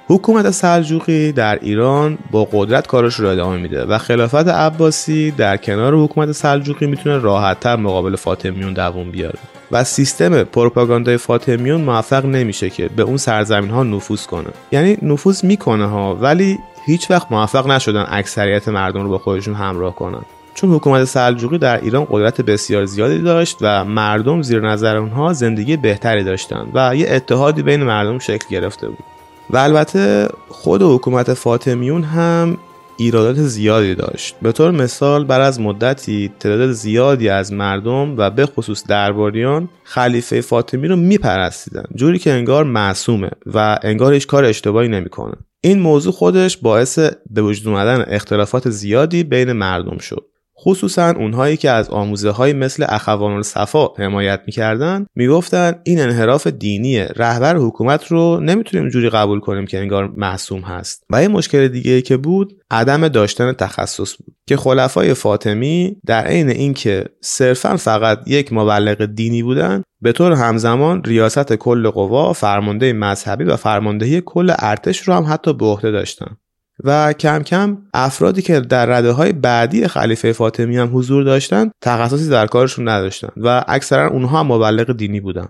حکومت 0.09 0.51
سلجوقی 0.51 1.33
در 1.33 1.59
ایران 1.63 2.19
با 2.31 2.49
قدرت 2.53 2.87
کارش 2.87 3.15
رو 3.15 3.29
ادامه 3.29 3.57
میده 3.57 3.85
و 3.85 3.99
خلافت 3.99 4.49
عباسی 4.49 5.31
در 5.31 5.57
کنار 5.57 5.95
حکومت 5.95 6.33
سلجوقی 6.33 6.87
می‌تونه 6.87 7.19
راحتتر 7.19 7.77
مقابل 7.77 8.17
فاطمیون 8.17 8.73
دووم 8.73 9.11
بیاره. 9.11 9.39
و 9.73 9.85
سیستم 9.85 10.43
پروپاگاندای 10.43 11.17
فاطمیون 11.17 11.81
موفق 11.81 12.25
نمیشه 12.27 12.71
که 12.71 12.89
به 12.89 13.03
اون 13.03 13.17
سرزمین 13.17 13.71
ها 13.71 13.83
نفوذ 13.83 14.27
کنه. 14.27 14.51
یعنی 14.73 14.99
نفوذ 15.03 15.45
می‌کنه 15.45 15.87
ها 15.87 16.15
ولی 16.15 16.59
هیچ 16.87 17.11
وقت 17.11 17.33
موفق 17.33 17.67
نشدن 17.67 18.07
اکثریت 18.09 18.69
مردم 18.69 19.03
رو 19.03 19.09
با 19.09 19.19
خودشون 19.19 19.55
همراه 19.55 19.95
کنن. 19.95 20.23
چون 20.55 20.71
حکومت 20.71 21.05
سلجوقی 21.05 21.59
در 21.59 21.81
ایران 21.81 22.07
قدرت 22.11 22.41
بسیار 22.41 22.85
زیادی 22.85 23.19
داشت 23.19 23.57
و 23.61 23.85
مردم 23.85 24.43
زیر 24.43 24.61
نظر 24.61 24.97
اونها 24.97 25.33
زندگی 25.33 25.77
بهتری 25.77 26.25
داشتند 26.25 26.71
و 26.75 26.97
یه 26.97 27.07
اتحادی 27.11 27.63
بین 27.63 27.83
مردم 27.83 28.19
شکل 28.19 28.47
گرفته 28.51 28.89
بود. 28.89 29.05
و 29.51 29.57
البته 29.57 30.29
خود 30.49 30.83
حکومت 30.83 31.35
فاطمیون 31.35 32.03
هم 32.03 32.59
ایرادات 32.97 33.37
زیادی 33.37 33.95
داشت. 33.95 34.37
به 34.43 34.53
طور 34.53 34.71
مثال 34.71 35.25
بر 35.25 35.41
از 35.41 35.61
مدتی 35.61 36.33
تعداد 36.41 36.73
زیادی 36.73 37.29
از 37.29 37.53
مردم 37.53 38.17
و 38.17 38.31
به 38.31 38.47
خصوص 38.47 38.85
درباریان 38.87 39.69
خلیفه 39.85 40.41
فاطمی 40.41 40.89
رو 40.89 40.97
میپرستیدن. 40.97 41.85
جوری 41.95 42.19
که 42.19 42.33
انگار 42.33 42.65
معصومه 42.65 43.31
و 43.55 43.79
انگار 43.83 44.13
هیچ 44.13 44.27
کار 44.27 44.45
اشتباهی 44.45 44.89
نمی‌کنه. 44.89 45.35
این 45.61 45.79
موضوع 45.79 46.13
خودش 46.13 46.57
باعث 46.57 46.99
به 47.31 47.43
وجود 47.43 47.69
اومدن 47.69 48.05
اختلافات 48.09 48.71
زیادی 48.71 49.25
بین 49.25 49.53
مردم 49.53 49.99
شد. 49.99 50.30
خصوصا 50.65 51.11
اونهایی 51.11 51.57
که 51.57 51.71
از 51.71 51.91
آموزه 51.91 52.31
های 52.31 52.53
مثل 52.53 52.87
اخوان 52.89 53.33
الصفا 53.33 53.89
حمایت 53.99 54.41
می‌کردن 54.47 55.07
می‌گفتن 55.15 55.75
این 55.85 56.01
انحراف 56.01 56.47
دینی 56.47 56.99
رهبر 56.99 57.57
حکومت 57.57 58.07
رو 58.07 58.41
نمی‌تونیم 58.41 58.89
جوری 58.89 59.11
قبول 59.11 59.41
کنیم 59.41 59.67
که 59.67 59.79
انگار 59.79 60.13
معصوم 60.17 60.61
هست. 60.61 61.05
و 61.11 61.23
یه 61.23 61.29
مشکل 61.29 61.69
دیگه 61.69 62.03
که 62.03 62.17
بود 62.17 62.53
عدم 62.71 63.09
داشتن 63.09 63.53
تخصص 63.53 64.17
بود. 64.17 64.35
که 64.47 64.57
خلفای 64.57 65.15
فاطمی 65.15 65.97
در 66.07 66.27
عین 66.27 66.49
اینکه 66.49 67.05
صرفا 67.21 67.77
فقط 67.77 68.19
یک 68.27 68.53
مبلغ 68.53 69.05
دینی 69.05 69.43
بودن 69.43 69.83
به 70.03 70.13
طور 70.13 70.33
همزمان 70.33 71.03
ریاست 71.05 71.53
کل 71.53 71.91
قوا 71.91 72.33
فرمانده 72.33 72.93
مذهبی 72.93 73.45
و 73.45 73.57
فرماندهی 73.57 74.23
کل 74.27 74.53
ارتش 74.59 74.99
رو 74.99 75.15
هم 75.15 75.27
حتی 75.29 75.53
به 75.53 75.67
عهده 75.67 75.91
داشتن. 75.91 76.37
و 76.85 77.13
کم 77.13 77.43
کم 77.43 77.79
افرادی 77.95 78.43
که 78.43 78.61
در 78.61 78.87
رده 78.87 79.11
های 79.11 79.33
بعدی 79.33 79.89
خلیفه 79.89 80.33
فاطمی 80.33 80.77
هم 80.77 80.91
حضور 80.99 81.25
داشتن 81.25 81.71
تخصصی 81.81 82.29
در 82.29 82.47
کارشون 82.47 82.89
نداشتن 82.89 83.29
و 83.37 83.65
اکثرا 83.69 84.09
اونها 84.09 84.41
هم 84.41 84.53
مبلغ 84.53 84.97
دینی 84.97 85.21
بودن. 85.21 85.49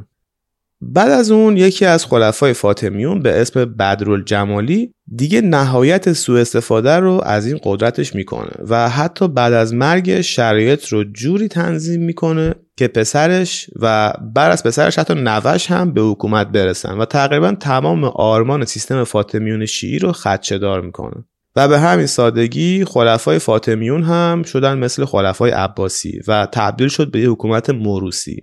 بعد 0.82 1.10
از 1.10 1.30
اون 1.30 1.56
یکی 1.56 1.84
از 1.84 2.06
خلفای 2.06 2.52
فاطمیون 2.52 3.20
به 3.20 3.40
اسم 3.40 3.64
بدرالجمالی 3.64 4.92
دیگه 5.16 5.40
نهایت 5.40 6.12
سوء 6.12 6.40
استفاده 6.40 6.96
رو 6.96 7.20
از 7.24 7.46
این 7.46 7.60
قدرتش 7.62 8.14
می‌کنه 8.14 8.50
و 8.68 8.88
حتی 8.88 9.28
بعد 9.28 9.52
از 9.52 9.74
مرگ 9.74 10.20
شرایط 10.20 10.86
رو 10.86 11.04
جوری 11.04 11.48
تنظیم 11.48 12.02
می‌کنه 12.02 12.54
که 12.80 12.88
پسرش 12.88 13.70
و 13.80 14.12
بر 14.34 14.50
از 14.50 14.62
پسرش 14.62 14.98
حتی 14.98 15.14
نوش 15.14 15.70
هم 15.70 15.92
به 15.92 16.00
حکومت 16.00 16.46
برسن 16.46 16.98
و 16.98 17.04
تقریبا 17.04 17.52
تمام 17.52 18.04
آرمان 18.04 18.64
سیستم 18.64 19.04
فاطمیون 19.04 19.66
شیعی 19.66 19.98
رو 19.98 20.12
خدشه 20.12 20.58
دار 20.58 20.80
می‌کنه. 20.80 21.24
و 21.56 21.68
به 21.68 21.78
همین 21.78 22.06
سادگی 22.06 22.84
خلفای 22.84 23.38
فاطمیون 23.38 24.02
هم 24.02 24.42
شدن 24.42 24.78
مثل 24.78 25.04
خلفای 25.04 25.50
عباسی 25.50 26.20
و 26.28 26.48
تبدیل 26.52 26.88
شد 26.88 27.10
به 27.10 27.20
یه 27.20 27.30
حکومت 27.30 27.70
موروسی 27.70 28.40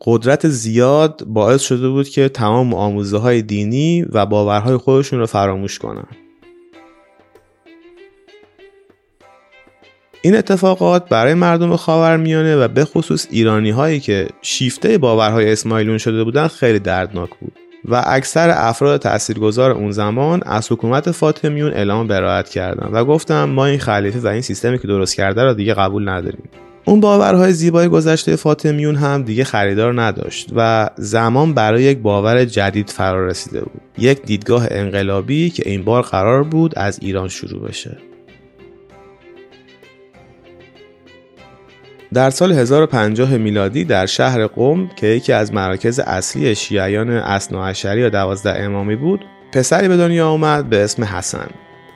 قدرت 0.00 0.48
زیاد 0.48 1.24
باعث 1.26 1.62
شده 1.62 1.88
بود 1.88 2.08
که 2.08 2.28
تمام 2.28 2.74
آموزه 2.74 3.18
های 3.18 3.42
دینی 3.42 4.06
و 4.12 4.26
باورهای 4.26 4.76
خودشون 4.76 5.18
رو 5.18 5.26
فراموش 5.26 5.78
کنن. 5.78 6.06
این 10.24 10.36
اتفاقات 10.36 11.08
برای 11.08 11.34
مردم 11.34 11.76
خاورمیانه 11.76 12.56
و 12.56 12.68
به 12.68 12.84
خصوص 12.84 13.26
ایرانی 13.30 13.70
هایی 13.70 14.00
که 14.00 14.28
شیفته 14.42 14.98
باورهای 14.98 15.52
اسماعیلون 15.52 15.98
شده 15.98 16.24
بودن 16.24 16.48
خیلی 16.48 16.78
دردناک 16.78 17.30
بود 17.40 17.52
و 17.84 18.02
اکثر 18.06 18.50
افراد 18.54 19.00
تاثیرگذار 19.00 19.70
اون 19.70 19.90
زمان 19.90 20.42
از 20.46 20.72
حکومت 20.72 21.10
فاطمیون 21.10 21.72
اعلام 21.72 22.06
براعت 22.06 22.48
کردن 22.48 22.88
و 22.92 23.04
گفتم 23.04 23.44
ما 23.44 23.66
این 23.66 23.78
خلیفه 23.78 24.18
و 24.18 24.26
این 24.26 24.40
سیستمی 24.40 24.78
که 24.78 24.88
درست 24.88 25.14
کرده 25.14 25.42
را 25.42 25.52
دیگه 25.52 25.74
قبول 25.74 26.08
نداریم. 26.08 26.48
اون 26.84 27.00
باورهای 27.00 27.52
زیبای 27.52 27.88
گذشته 27.88 28.36
فاطمیون 28.36 28.96
هم 28.96 29.22
دیگه 29.22 29.44
خریدار 29.44 30.02
نداشت 30.02 30.50
و 30.56 30.90
زمان 30.96 31.54
برای 31.54 31.82
یک 31.82 31.98
باور 31.98 32.44
جدید 32.44 32.90
فرا 32.90 33.26
رسیده 33.26 33.60
بود. 33.60 33.80
یک 33.98 34.22
دیدگاه 34.22 34.66
انقلابی 34.70 35.50
که 35.50 35.62
این 35.66 35.84
بار 35.84 36.02
قرار 36.02 36.42
بود 36.44 36.78
از 36.78 36.98
ایران 37.02 37.28
شروع 37.28 37.68
بشه. 37.68 37.98
در 42.14 42.30
سال 42.30 42.52
1050 42.52 43.36
میلادی 43.36 43.84
در 43.84 44.06
شهر 44.06 44.46
قم 44.46 44.88
که 44.96 45.06
یکی 45.06 45.32
از 45.32 45.54
مراکز 45.54 45.98
اصلی 45.98 46.54
شیعیان 46.54 47.10
اصناعشری 47.10 48.00
یا 48.00 48.08
دوازده 48.08 48.62
امامی 48.62 48.96
بود 48.96 49.24
پسری 49.52 49.88
به 49.88 49.96
دنیا 49.96 50.28
آمد 50.28 50.68
به 50.68 50.84
اسم 50.84 51.04
حسن. 51.04 51.46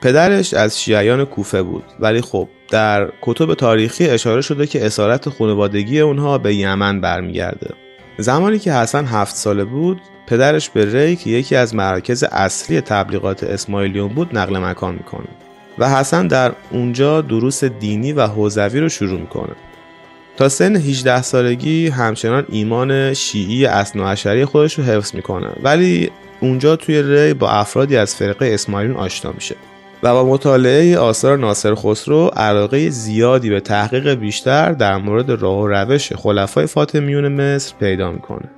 پدرش 0.01 0.53
از 0.53 0.81
شیعیان 0.81 1.25
کوفه 1.25 1.61
بود 1.61 1.83
ولی 1.99 2.21
خب 2.21 2.47
در 2.71 3.11
کتب 3.21 3.53
تاریخی 3.53 4.09
اشاره 4.09 4.41
شده 4.41 4.67
که 4.67 4.85
اسارت 4.85 5.29
خانوادگی 5.29 5.99
اونها 5.99 6.37
به 6.37 6.55
یمن 6.55 7.01
برمیگرده. 7.01 7.73
زمانی 8.17 8.59
که 8.59 8.73
حسن 8.73 9.05
هفت 9.05 9.35
ساله 9.35 9.63
بود 9.63 10.01
پدرش 10.27 10.69
به 10.69 10.85
ری 10.85 11.15
که 11.15 11.29
یکی 11.29 11.55
از 11.55 11.75
مراکز 11.75 12.23
اصلی 12.23 12.81
تبلیغات 12.81 13.43
اسماعیلیون 13.43 14.07
بود 14.07 14.37
نقل 14.37 14.57
مکان 14.57 14.93
می‌کنه 14.93 15.27
و 15.77 15.89
حسن 15.89 16.27
در 16.27 16.51
اونجا 16.71 17.21
دروس 17.21 17.63
دینی 17.63 18.13
و 18.13 18.27
حوزوی 18.27 18.79
رو 18.79 18.89
شروع 18.89 19.19
می‌کنه. 19.19 19.55
تا 20.39 20.49
سن 20.49 20.75
18 20.75 21.21
سالگی 21.21 21.87
همچنان 21.87 22.45
ایمان 22.49 23.13
شیعی 23.13 23.65
اصناعشری 23.65 24.45
خودش 24.45 24.79
رو 24.79 24.83
حفظ 24.83 25.15
می‌کنه 25.15 25.49
ولی 25.63 26.11
اونجا 26.39 26.75
توی 26.75 27.01
ری 27.01 27.33
با 27.33 27.49
افرادی 27.49 27.97
از 27.97 28.15
فرقه 28.15 28.45
اسماعیلیون 28.53 28.97
آشنا 28.97 29.31
میشه. 29.31 29.55
و 30.03 30.13
با 30.13 30.25
مطالعه 30.25 30.97
آثار 30.97 31.37
ناصر 31.37 31.75
خسرو 31.75 32.27
علاقه 32.27 32.89
زیادی 32.89 33.49
به 33.49 33.59
تحقیق 33.59 34.13
بیشتر 34.13 34.71
در 34.71 34.97
مورد 34.97 35.29
راه 35.29 35.59
و 35.59 35.67
روش 35.67 36.13
خلفای 36.13 36.65
فاطمیون 36.65 37.27
مصر 37.27 37.73
پیدا 37.79 38.11
می‌کنه. 38.11 38.49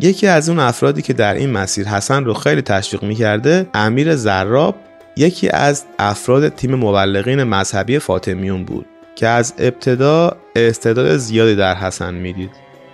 یکی 0.00 0.26
از 0.26 0.48
اون 0.48 0.58
افرادی 0.58 1.02
که 1.02 1.12
در 1.12 1.34
این 1.34 1.50
مسیر 1.50 1.88
حسن 1.88 2.24
رو 2.24 2.34
خیلی 2.34 2.62
تشویق 2.62 3.02
می‌کرده 3.02 3.66
امیر 3.74 4.16
زراب 4.16 4.74
یکی 5.16 5.48
از 5.48 5.84
افراد 5.98 6.48
تیم 6.48 6.74
مبلغین 6.74 7.44
مذهبی 7.44 7.98
فاطمیون 7.98 8.64
بود. 8.64 8.86
که 9.14 9.28
از 9.28 9.54
ابتدا 9.58 10.36
استعداد 10.56 11.16
زیادی 11.16 11.56
در 11.56 11.74
حسن 11.74 12.14
می‌دید. 12.14 12.50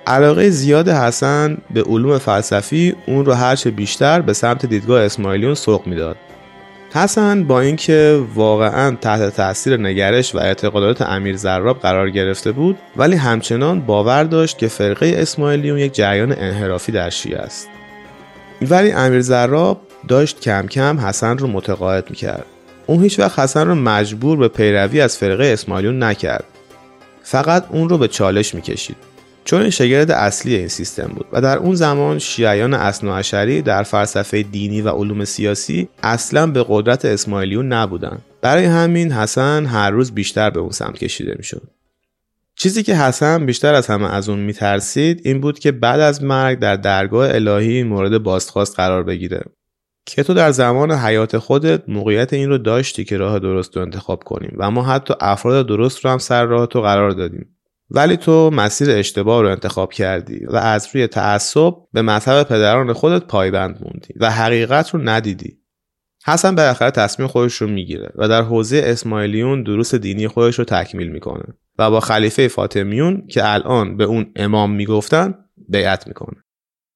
علاقه 0.06 0.50
زیاد 0.50 0.88
حسن 0.88 1.58
به 1.70 1.82
علوم 1.82 2.18
فلسفی 2.18 2.94
اون 3.06 3.24
رو 3.24 3.32
هرچه 3.32 3.70
بیشتر 3.70 4.20
به 4.20 4.32
سمت 4.32 4.66
دیدگاه 4.66 5.02
اسماعیلیون 5.02 5.54
سوق 5.54 5.86
می‌داد. 5.86 6.16
حسن 6.94 7.44
با 7.44 7.60
اینکه 7.60 8.20
واقعا 8.34 8.96
تحت 9.00 9.36
تاثیر 9.36 9.76
نگرش 9.76 10.34
و 10.34 10.38
اعتقادات 10.38 11.02
امیر 11.02 11.36
زراب 11.36 11.80
قرار 11.80 12.10
گرفته 12.10 12.52
بود 12.52 12.78
ولی 12.96 13.16
همچنان 13.16 13.80
باور 13.80 14.24
داشت 14.24 14.58
که 14.58 14.68
فرقه 14.68 15.12
اسماعیلیون 15.16 15.78
یک 15.78 15.92
جریان 15.92 16.32
انحرافی 16.32 16.92
در 16.92 17.10
شیعه 17.10 17.38
است. 17.38 17.68
ولی 18.62 18.92
امیر 18.92 19.20
زراب 19.20 19.80
داشت 20.08 20.40
کم 20.40 20.66
کم 20.66 21.00
حسن 21.00 21.38
رو 21.38 21.46
متقاعد 21.46 22.10
می‌کرد. 22.10 22.46
اون 22.88 23.02
هیچ 23.02 23.18
وقت 23.18 23.38
حسن 23.38 23.66
رو 23.68 23.74
مجبور 23.74 24.38
به 24.38 24.48
پیروی 24.48 25.00
از 25.00 25.18
فرقه 25.18 25.44
اسماعیلیون 25.44 26.02
نکرد. 26.02 26.44
فقط 27.22 27.64
اون 27.70 27.88
رو 27.88 27.98
به 27.98 28.08
چالش 28.08 28.54
می‌کشید. 28.54 28.96
چون 29.44 29.60
این 29.60 29.70
شگرد 29.70 30.10
اصلی 30.10 30.54
این 30.54 30.68
سیستم 30.68 31.06
بود 31.14 31.26
و 31.32 31.40
در 31.40 31.58
اون 31.58 31.74
زمان 31.74 32.18
شیعیان 32.18 32.74
اصناعشری 32.74 33.62
در 33.62 33.82
فلسفه 33.82 34.42
دینی 34.42 34.82
و 34.82 34.88
علوم 34.88 35.24
سیاسی 35.24 35.88
اصلا 36.02 36.46
به 36.46 36.64
قدرت 36.68 37.04
اسماعیلیون 37.04 37.72
نبودن 37.72 38.18
برای 38.40 38.64
همین 38.64 39.12
حسن 39.12 39.66
هر 39.66 39.90
روز 39.90 40.12
بیشتر 40.12 40.50
به 40.50 40.60
اون 40.60 40.70
سمت 40.70 40.98
کشیده 40.98 41.34
می‌شد. 41.38 41.62
چیزی 42.56 42.82
که 42.82 42.94
حسن 42.94 43.46
بیشتر 43.46 43.74
از 43.74 43.86
همه 43.86 44.14
از 44.14 44.28
اون 44.28 44.38
میترسید 44.38 45.20
این 45.24 45.40
بود 45.40 45.58
که 45.58 45.72
بعد 45.72 46.00
از 46.00 46.22
مرگ 46.22 46.58
در 46.58 46.76
درگاه 46.76 47.34
الهی 47.34 47.82
مورد 47.82 48.22
بازخواست 48.22 48.76
قرار 48.76 49.02
بگیره. 49.02 49.40
که 50.06 50.22
تو 50.22 50.34
در 50.34 50.50
زمان 50.50 50.92
حیات 50.92 51.38
خودت 51.38 51.88
موقعیت 51.88 52.32
این 52.32 52.48
رو 52.48 52.58
داشتی 52.58 53.04
که 53.04 53.16
راه 53.16 53.38
درست 53.38 53.76
رو 53.76 53.82
انتخاب 53.82 54.24
کنیم. 54.24 54.56
و 54.56 54.70
ما 54.70 54.82
حتی 54.82 55.14
افراد 55.20 55.66
درست 55.66 56.04
رو 56.04 56.10
هم 56.10 56.18
سر 56.18 56.44
راه 56.44 56.66
تو 56.66 56.80
قرار 56.80 57.10
دادیم. 57.10 57.54
ولی 57.90 58.16
تو 58.16 58.50
مسیر 58.50 58.90
اشتباه 58.90 59.42
رو 59.42 59.48
انتخاب 59.48 59.92
کردی 59.92 60.46
و 60.46 60.56
از 60.56 60.88
روی 60.94 61.06
تعصب 61.06 61.74
به 61.92 62.02
مذهب 62.02 62.42
پدران 62.42 62.92
خودت 62.92 63.24
پایبند 63.24 63.78
موندی 63.82 64.14
و 64.16 64.30
حقیقت 64.30 64.90
رو 64.90 65.00
ندیدی. 65.02 65.58
حسن 66.26 66.54
بالاخره 66.54 66.90
تصمیم 66.90 67.28
خودش 67.28 67.54
رو 67.54 67.68
می‌گیره 67.68 68.10
و 68.14 68.28
در 68.28 68.42
حوزه 68.42 68.82
اسماعیلیون 68.84 69.62
دروس 69.62 69.94
دینی 69.94 70.28
خودش 70.28 70.58
رو 70.58 70.64
تکمیل 70.64 71.08
می‌کنه 71.08 71.44
و 71.78 71.90
با 71.90 72.00
خلیفه 72.00 72.48
فاطمیون 72.48 73.26
که 73.26 73.52
الان 73.52 73.96
به 73.96 74.04
اون 74.04 74.32
امام 74.36 74.70
می‌گفتن 74.70 75.34
بیعت 75.68 76.06
می‌کنه. 76.06 76.44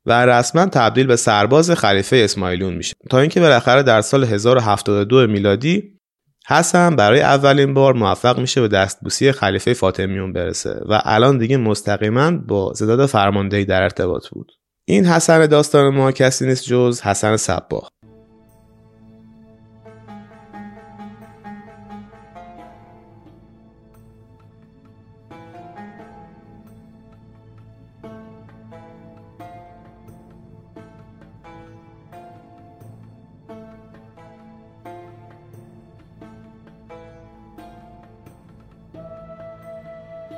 و 0.07 0.27
رسما 0.27 0.67
تبدیل 0.67 1.07
به 1.07 1.17
سرباز 1.17 1.71
خلیفه 1.71 2.17
اسماعیلیون 2.17 2.75
میشه. 2.75 2.95
تا 3.11 3.19
اینکه 3.19 3.41
بالاخره 3.41 3.83
در 3.83 4.01
سال 4.01 4.25
1072 4.25 5.27
میلادی 5.27 5.99
حسن 6.47 6.97
برای 6.97 7.21
اولین 7.21 7.75
بار 7.75 7.95
موفق 7.95 8.39
میشه 8.39 8.61
به 8.61 8.69
دستبوسی 8.69 9.33
خلیفه 9.33 9.75
فاطمیون 9.75 10.33
برسه 10.33 10.81
و 10.89 11.03
الان 11.05 11.39
دیگه 11.39 11.57
مستقیما 11.57 12.31
با 12.31 12.73
زداد 12.73 13.07
فرماندهی 13.07 13.65
در 13.65 13.83
ارتباط 13.83 14.29
بود. 14.29 14.53
این 14.85 15.05
حسن 15.07 15.47
داستان 15.47 15.95
ما 15.95 16.13
کسی 16.13 16.47
نیست 16.47 16.65
جز 16.65 17.01
حسن 17.01 17.37
صباح. 17.37 17.89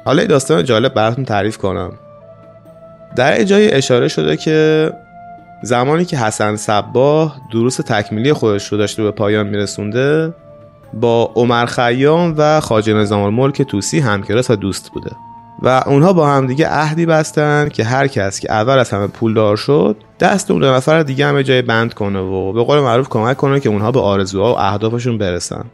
حالا 0.04 0.18
این 0.18 0.28
داستان 0.28 0.64
جالب 0.64 0.94
براتون 0.94 1.24
تعریف 1.24 1.58
کنم. 1.58 1.92
در 3.16 3.42
جایی 3.42 3.70
اشاره 3.70 4.08
شده 4.08 4.36
که 4.36 4.90
زمانی 5.62 6.04
که 6.04 6.16
حسن 6.16 6.56
صباه 6.56 7.36
دروس 7.52 7.76
تکمیلی 7.76 8.32
خودش 8.32 8.68
رو 8.68 8.78
داشته 8.78 9.02
به 9.02 9.10
پایان 9.10 9.46
میرسونده 9.46 10.34
با 10.92 11.32
عمر 11.34 11.66
خیام 11.66 12.34
و 12.38 12.60
خاجه 12.60 12.94
نظام 12.94 13.22
الملک 13.22 13.62
توسی 13.62 14.00
همکلاس 14.00 14.50
و 14.50 14.56
دوست 14.56 14.90
بوده. 14.90 15.10
و 15.62 15.82
اونها 15.86 16.12
با 16.12 16.28
همدیگه 16.28 16.68
عهدی 16.68 17.06
بستن 17.06 17.68
که 17.68 17.84
هر 17.84 18.06
کس 18.06 18.40
که 18.40 18.52
اول 18.52 18.78
از 18.78 18.90
همه 18.90 19.06
پولدار 19.06 19.56
شد 19.56 19.96
دست 20.20 20.50
اون 20.50 20.60
دو 20.60 20.66
نفر 20.66 21.02
دیگه 21.02 21.26
همه 21.26 21.42
جای 21.42 21.62
بند 21.62 21.94
کنه 21.94 22.18
و 22.18 22.52
به 22.52 22.62
قول 22.62 22.80
معروف 22.80 23.08
کمک 23.08 23.36
کنه 23.36 23.60
که 23.60 23.68
اونها 23.68 23.92
به 23.92 24.00
آرزوها 24.00 24.54
و 24.54 24.58
اهدافشون 24.58 25.18
برسن. 25.18 25.64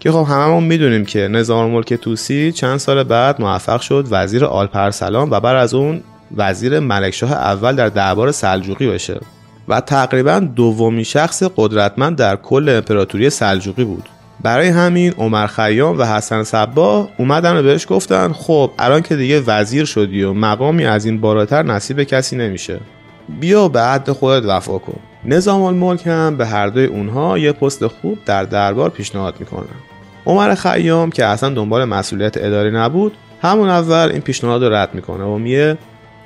که 0.00 0.12
خب 0.12 0.26
هممون 0.28 0.64
می‌دونیم 0.64 1.04
که 1.04 1.28
نظام 1.28 1.70
ملک 1.70 1.94
توسی 1.94 2.52
چند 2.52 2.76
سال 2.76 3.02
بعد 3.02 3.40
موفق 3.40 3.80
شد 3.80 4.06
وزیر 4.10 4.44
آلپرسلان 4.44 5.30
و 5.30 5.40
بعد 5.40 5.56
از 5.56 5.74
اون 5.74 6.02
وزیر 6.36 6.80
ملکشاه 6.80 7.32
اول 7.32 7.76
در 7.76 7.88
دربار 7.88 8.32
سلجوقی 8.32 8.86
بشه. 8.86 9.20
و 9.68 9.80
تقریبا 9.80 10.38
دومین 10.38 11.04
شخص 11.04 11.42
قدرتمند 11.56 12.16
در 12.16 12.36
کل 12.36 12.68
امپراتوری 12.68 13.30
سلجوقی 13.30 13.84
بود. 13.84 14.08
برای 14.42 14.68
همین 14.68 15.12
عمر 15.12 15.46
خیام 15.46 15.98
و 15.98 16.04
حسن 16.04 16.42
صبا 16.42 17.08
اومدن 17.18 17.56
و 17.56 17.62
بهش 17.62 17.86
گفتن 17.88 18.32
خب 18.32 18.70
الان 18.78 19.02
که 19.02 19.16
دیگه 19.16 19.42
وزیر 19.46 19.84
شدی 19.84 20.22
و 20.22 20.32
مقامی 20.32 20.84
از 20.84 21.04
این 21.04 21.20
بالاتر 21.20 21.62
نصیب 21.62 22.02
کسی 22.02 22.36
نمیشه. 22.36 22.80
بیا 23.40 23.68
به 23.68 23.80
عهد 23.80 24.12
خودت 24.12 24.46
وفا 24.46 24.78
کن. 24.78 24.98
نظام 25.24 25.62
الملک 25.62 26.06
هم 26.06 26.36
به 26.36 26.46
هر 26.46 26.66
دوی 26.66 26.84
اونها 26.84 27.38
یه 27.38 27.52
پست 27.52 27.86
خوب 27.86 28.18
در 28.26 28.44
دربار 28.44 28.90
پیشنهاد 28.90 29.34
می‌کنه 29.40 29.66
عمر 30.28 30.54
خیام 30.54 31.10
که 31.10 31.24
اصلا 31.24 31.54
دنبال 31.54 31.84
مسئولیت 31.84 32.36
اداری 32.36 32.70
نبود 32.70 33.12
همون 33.42 33.68
اول 33.68 34.08
این 34.12 34.20
پیشنهاد 34.20 34.64
رو 34.64 34.74
رد 34.74 34.94
می‌کنه 34.94 35.24
و 35.24 35.38
میگه 35.38 35.78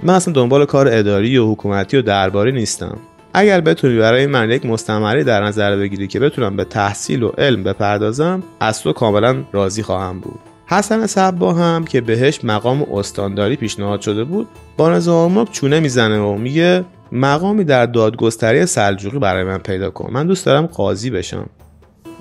من 0.03 0.15
اصلا 0.15 0.35
دنبال 0.35 0.65
کار 0.65 0.89
اداری 0.89 1.39
و 1.39 1.53
حکومتی 1.53 1.97
و 1.97 2.03
درباری 2.03 2.53
نیستم. 2.53 2.99
اگر 3.35 3.61
بتونی 3.61 3.99
برای 3.99 4.27
من 4.27 4.51
یک 4.51 4.67
مستمری 4.67 5.25
در 5.25 5.45
نظر 5.45 5.77
بگیری 5.77 6.07
که 6.07 6.21
بتونم 6.21 6.57
به 6.57 6.65
تحصیل 6.65 7.23
و 7.23 7.29
علم 7.29 7.63
بپردازم 7.63 8.43
از 8.61 8.83
تو 8.83 8.93
کاملا 8.93 9.37
راضی 9.53 9.83
خواهم 9.83 10.21
بود. 10.21 10.39
حسن 10.67 11.07
صبا 11.07 11.53
هم 11.53 11.85
که 11.85 12.01
بهش 12.01 12.45
مقام 12.45 12.83
استانداری 12.83 13.57
پیشنهاد 13.57 14.01
شده 14.01 14.25
بود 14.25 14.49
با 14.77 14.91
نظام 14.91 15.45
چونه 15.45 15.81
می‌زنه 15.81 16.19
و 16.19 16.35
میگه 16.35 16.85
مقامی 17.13 17.65
در 17.65 17.87
دادگستری 17.87 18.67
سلجوقی 18.67 19.19
برای 19.19 19.45
من 19.45 19.59
پیدا 19.59 19.91
کن. 19.91 20.13
من 20.13 20.27
دوست 20.27 20.47
دارم 20.47 20.67
قاضی 20.67 21.11
بشم. 21.11 21.47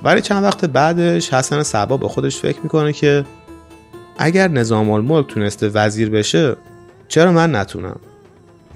ولی 0.03 0.21
چند 0.21 0.43
وقت 0.43 0.65
بعدش 0.65 1.33
حسن 1.33 1.63
صبا 1.63 1.97
به 1.97 2.07
خودش 2.07 2.37
فکر 2.37 2.59
می‌کنه 2.63 2.93
که 2.93 3.25
اگر 4.17 4.47
نظام 4.47 4.89
الملک 4.91 5.27
تونسته 5.27 5.69
وزیر 5.69 6.09
بشه 6.09 6.55
چرا 7.07 7.31
من 7.31 7.55
نتونم؟ 7.55 7.99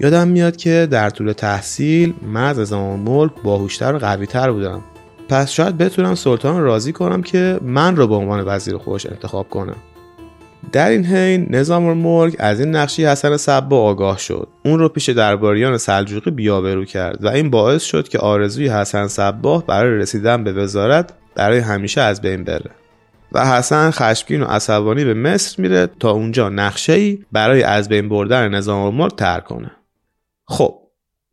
یادم 0.00 0.28
میاد 0.28 0.56
که 0.56 0.88
در 0.90 1.10
طول 1.10 1.32
تحصیل 1.32 2.14
من 2.22 2.44
از 2.44 2.58
نظام 2.58 3.00
ملک 3.00 3.32
باهوشتر 3.44 3.94
و 3.94 3.98
قویتر 3.98 4.52
بودم. 4.52 4.82
پس 5.28 5.50
شاید 5.50 5.78
بتونم 5.78 6.14
سلطان 6.14 6.62
راضی 6.62 6.92
کنم 6.92 7.22
که 7.22 7.58
من 7.62 7.96
رو 7.96 8.06
به 8.06 8.14
عنوان 8.14 8.44
وزیر 8.46 8.76
خودش 8.76 9.06
انتخاب 9.06 9.50
کنه 9.50 9.72
در 10.72 10.88
این 10.88 11.04
حین 11.04 11.46
نظام 11.50 11.86
الملک 11.86 12.36
از 12.38 12.60
این 12.60 12.76
نقشی 12.76 13.06
حسن 13.06 13.36
صبا 13.36 13.82
آگاه 13.82 14.18
شد. 14.18 14.48
اون 14.64 14.78
رو 14.78 14.88
پیش 14.88 15.08
درباریان 15.08 15.78
سلجوقی 15.78 16.30
بیابرو 16.30 16.84
کرد 16.84 17.24
و 17.24 17.28
این 17.28 17.50
باعث 17.50 17.82
شد 17.82 18.08
که 18.08 18.18
آرزوی 18.18 18.68
حسن 18.68 19.06
صباه 19.06 19.66
برای 19.66 19.98
رسیدن 19.98 20.44
به 20.44 20.52
وزارت 20.52 21.12
برای 21.34 21.58
همیشه 21.58 22.00
از 22.00 22.20
بین 22.20 22.44
بره. 22.44 22.70
و 23.32 23.46
حسن 23.46 23.90
خشمگین 23.90 24.42
و 24.42 24.44
عصبانی 24.44 25.04
به 25.04 25.14
مصر 25.14 25.62
میره 25.62 25.88
تا 26.00 26.10
اونجا 26.10 26.48
نقشه 26.48 26.92
ای 26.92 27.18
برای 27.32 27.62
از 27.62 27.88
بین 27.88 28.08
بردن 28.08 28.48
نظام 28.48 28.82
الملک 28.82 29.16
تر 29.16 29.40
کنه. 29.40 29.70
خب 30.48 30.78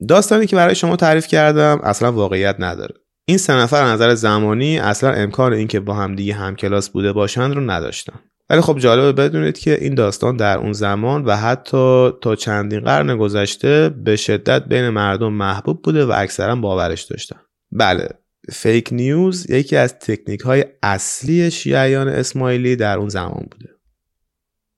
داستانی 0.07 0.45
که 0.45 0.55
برای 0.55 0.75
شما 0.75 0.95
تعریف 0.95 1.27
کردم 1.27 1.79
اصلا 1.83 2.11
واقعیت 2.11 2.55
نداره. 2.59 2.95
این 3.25 3.37
سه 3.37 3.53
نفر 3.53 3.85
نظر 3.85 4.13
زمانی 4.13 4.79
اصلا 4.79 5.11
امکان 5.11 5.53
اینکه 5.53 5.79
با 5.79 5.93
هم 5.93 6.15
دیگه 6.15 6.33
همکلاس 6.33 6.89
بوده 6.89 7.13
باشند 7.13 7.55
رو 7.55 7.71
نداشتن. 7.71 8.19
ولی 8.49 8.61
خب 8.61 8.79
جالبه 8.79 9.11
بدونید 9.11 9.57
که 9.57 9.83
این 9.83 9.95
داستان 9.95 10.37
در 10.37 10.57
اون 10.57 10.73
زمان 10.73 11.25
و 11.25 11.35
حتی 11.35 12.11
تا 12.21 12.35
چندین 12.35 12.79
قرن 12.79 13.17
گذشته 13.17 13.89
به 13.89 14.15
شدت 14.15 14.65
بین 14.65 14.89
مردم 14.89 15.33
محبوب 15.33 15.81
بوده 15.81 16.05
و 16.05 16.11
اکثرا 16.15 16.55
باورش 16.55 17.01
داشتن. 17.03 17.39
بله 17.71 18.09
فیک 18.51 18.89
نیوز 18.91 19.49
یکی 19.49 19.75
از 19.75 19.99
تکنیک 19.99 20.41
های 20.41 20.65
اصلی 20.83 21.51
شیعیان 21.51 22.07
اسماعیلی 22.07 22.75
در 22.75 22.97
اون 22.97 23.09
زمان 23.09 23.47
بوده. 23.51 23.69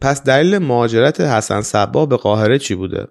پس 0.01 0.23
دلیل 0.23 0.58
مهاجرت 0.58 1.21
حسن 1.21 1.62
صبا 1.62 2.06
به 2.06 2.17
قاهره 2.17 2.60
چی 2.60 2.75
بوده؟ 2.75 3.08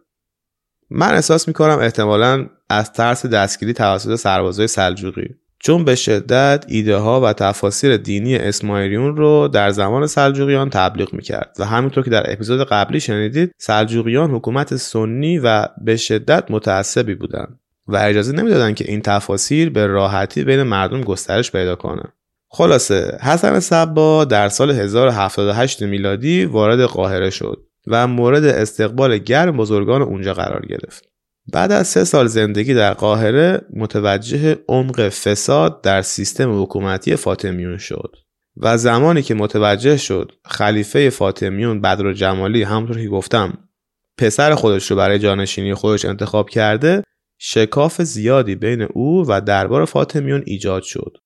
من 0.91 1.15
احساس 1.15 1.49
می‌کنم 1.49 1.79
احتمالا 1.79 2.47
از 2.71 2.93
ترس 2.93 3.27
دستگیری 3.27 3.73
توسط 3.73 4.15
سربازای 4.15 4.67
سلجوقی. 4.67 5.35
چون 5.65 5.85
به 5.85 5.95
شدت 5.95 6.65
ایده 6.69 6.97
ها 6.97 7.21
و 7.21 7.33
تفاسیر 7.33 7.97
دینی 7.97 8.37
اسماعیلیون 8.37 9.17
رو 9.17 9.49
در 9.49 9.71
زمان 9.71 10.07
سلجوقیان 10.07 10.71
تبلیغ 10.71 11.15
می‌کرد 11.15 11.57
و 11.59 11.65
همینطور 11.65 12.05
که 12.05 12.11
در 12.11 12.33
اپیزود 12.33 12.69
قبلی 12.69 13.01
شنیدید 13.01 13.55
سلجوقیان 13.59 14.31
حکومت 14.31 14.77
سنی 14.77 15.39
و 15.39 15.69
به 15.85 15.97
شدت 15.97 16.51
متعصبی 16.51 17.15
بودند 17.15 17.61
و 17.87 17.97
اجازه 17.97 18.33
نمی‌دادند 18.33 18.75
که 18.75 18.85
این 18.89 19.01
تفاسیر 19.01 19.71
به 19.71 19.87
راحتی 19.87 20.45
بین 20.45 20.63
مردم 20.63 21.01
گسترش 21.01 21.53
پیدا 21.53 21.77
کنه 21.77 22.03
خلاصه 22.49 23.19
حسن 23.21 23.61
صبا 23.61 24.25
در 24.25 24.49
سال 24.49 24.71
1078 24.71 25.83
میلادی 25.83 26.45
وارد 26.45 26.81
قاهره 26.81 27.31
شد 27.31 27.67
و 27.87 28.07
مورد 28.07 28.45
استقبال 28.45 29.19
گرم 29.19 29.57
بزرگان 29.57 30.03
اونجا 30.03 30.35
قرار 30.35 30.67
گرفت. 30.67 31.14
بعد 31.53 31.73
از 31.73 31.89
سه 31.89 32.05
سال 32.05 32.27
زندگی 32.27 32.75
در 32.75 32.95
قاهره 32.95 33.61
متوجه 33.71 34.59
عمق 34.69 35.09
فساد 35.09 35.83
در 35.83 36.03
سیستم 36.03 36.63
حکومتی 36.63 37.17
فاطمیون 37.17 37.79
شد 37.79 38.17
و 38.57 38.79
زمانی 38.79 39.23
که 39.23 39.35
متوجه 39.35 39.97
شد 39.97 40.33
خلیفه 40.45 41.11
فاطمیون 41.11 41.81
بدر 41.81 42.13
جمالی 42.13 42.63
همونطور 42.63 42.97
که 43.03 43.09
گفتم 43.09 43.59
پسر 44.19 44.55
خودش 44.55 44.91
رو 44.91 44.97
برای 44.97 45.19
جانشینی 45.19 45.75
خودش 45.75 46.05
انتخاب 46.05 46.51
کرده 46.51 47.03
شکاف 47.39 48.03
زیادی 48.03 48.55
بین 48.55 48.83
او 48.83 49.27
و 49.29 49.41
دربار 49.41 49.85
فاطمیون 49.85 50.43
ایجاد 50.47 50.83
شد 50.83 51.17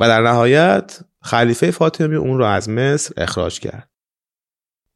و 0.00 0.08
در 0.08 0.22
نهایت 0.22 1.00
خلیفه 1.22 1.70
فاطمیون 1.70 2.28
اون 2.28 2.38
رو 2.38 2.44
از 2.44 2.68
مصر 2.68 3.14
اخراج 3.16 3.60
کرد. 3.60 3.90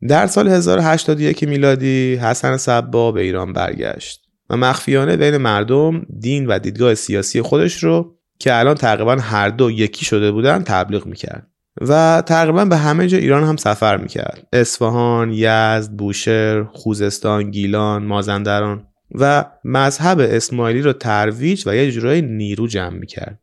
در 0.09 0.27
سال 0.27 0.49
1081 0.49 1.43
میلادی 1.43 2.15
حسن 2.15 2.57
صبا 2.57 3.13
به 3.13 3.21
ایران 3.21 3.53
برگشت. 3.53 4.32
و 4.53 4.57
مخفیانه 4.57 5.17
بین 5.17 5.37
مردم 5.37 6.03
دین 6.21 6.47
و 6.47 6.59
دیدگاه 6.59 6.95
سیاسی 6.95 7.43
خودش 7.43 7.85
رو 7.85 8.15
که 8.39 8.59
الان 8.59 8.75
تقریبا 8.75 9.17
هر 9.17 9.49
دو 9.49 9.71
یکی 9.71 10.05
شده 10.05 10.33
بودن 10.33 10.63
تبلیغ 10.63 11.07
می‌کرد. 11.07 11.47
و 11.81 12.23
تقریبا 12.27 12.65
به 12.65 12.77
همه 12.77 13.07
جا 13.07 13.19
ایران 13.19 13.45
هم 13.45 13.57
سفر 13.57 13.97
می‌کرد. 13.97 14.47
اصفهان، 14.53 15.31
یزد، 15.33 15.91
بوشهر، 15.91 16.65
خوزستان، 16.65 17.51
گیلان، 17.51 18.05
مازندران. 18.05 18.87
و 19.15 19.45
مذهب 19.65 20.19
اسماعیلی 20.21 20.83
رو 20.83 20.93
ترویج 20.93 21.63
و 21.67 21.77
یه 21.77 21.93
جورای 21.93 22.23
نیرو 22.23 22.67
جمع 22.67 22.99
می‌کرد. 22.99 23.39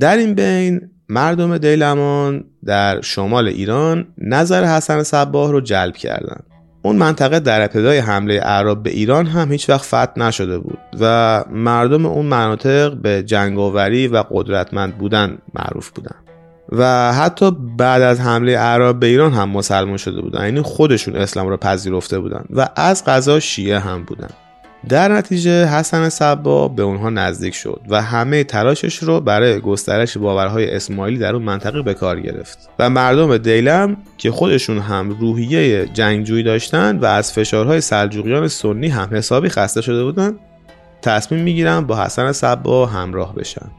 در 0.00 0.16
این 0.16 0.34
بین 0.34 0.90
مردم 1.08 1.58
دیلمان 1.58 2.44
در 2.64 3.00
شمال 3.00 3.48
ایران 3.48 4.14
نظر 4.18 4.64
حسن 4.64 5.02
صباه 5.02 5.52
رو 5.52 5.60
جلب 5.60 5.96
کردند 5.96 6.49
اون 6.82 6.96
منطقه 6.96 7.40
در 7.40 7.60
ابتدای 7.60 7.98
حمله 7.98 8.34
اعراب 8.34 8.82
به 8.82 8.90
ایران 8.90 9.26
هم 9.26 9.52
هیچ 9.52 9.70
وقت 9.70 9.84
فتح 9.84 10.12
نشده 10.16 10.58
بود 10.58 10.78
و 11.00 11.44
مردم 11.50 12.06
اون 12.06 12.26
مناطق 12.26 12.94
به 12.94 13.22
جنگاوری 13.22 14.08
و 14.08 14.24
قدرتمند 14.30 14.98
بودن 14.98 15.38
معروف 15.54 15.90
بودن. 15.90 16.14
و 16.72 17.12
حتی 17.12 17.50
بعد 17.78 18.02
از 18.02 18.20
حمله 18.20 18.52
اعراب 18.52 19.00
به 19.00 19.06
ایران 19.06 19.32
هم 19.32 19.48
مسلمان 19.48 19.96
شده 19.96 20.20
بودن. 20.20 20.44
یعنی 20.44 20.62
خودشون 20.62 21.16
اسلام 21.16 21.48
را 21.48 21.56
پذیرفته 21.56 22.18
بودن 22.18 22.44
و 22.50 22.68
از 22.76 23.04
غذا 23.04 23.40
شیعه 23.40 23.78
هم 23.78 24.04
بودن. 24.04 24.30
در 24.88 25.12
نتیجه 25.12 25.66
حسن 25.66 26.08
صبا 26.08 26.68
به 26.68 26.82
اونها 26.82 27.10
نزدیک 27.10 27.54
شد 27.54 27.80
و 27.88 28.02
همه 28.02 28.44
تلاشش 28.44 28.96
رو 28.96 29.20
برای 29.20 29.60
گسترش 29.60 30.16
باورهای 30.16 30.70
اسماعیلی 30.70 31.18
در 31.18 31.34
اون 31.34 31.42
منطقه 31.42 31.82
به 31.82 31.94
کار 31.94 32.20
گرفت 32.20 32.68
و 32.78 32.90
مردم 32.90 33.38
دیلم 33.38 33.96
که 34.18 34.30
خودشون 34.30 34.78
هم 34.78 35.10
روحیه 35.10 35.86
جنگجویی 35.86 36.42
داشتن 36.42 36.98
و 36.98 37.04
از 37.04 37.32
فشارهای 37.32 37.80
سلجوقیان 37.80 38.48
سنی 38.48 38.88
هم 38.88 39.08
حسابی 39.12 39.48
خسته 39.48 39.80
شده 39.80 40.04
بودن 40.04 40.36
تصمیم 41.02 41.40
می‌گیرن 41.40 41.80
با 41.80 42.04
حسن 42.04 42.32
صبا 42.32 42.86
همراه 42.86 43.34
بشن. 43.34 43.70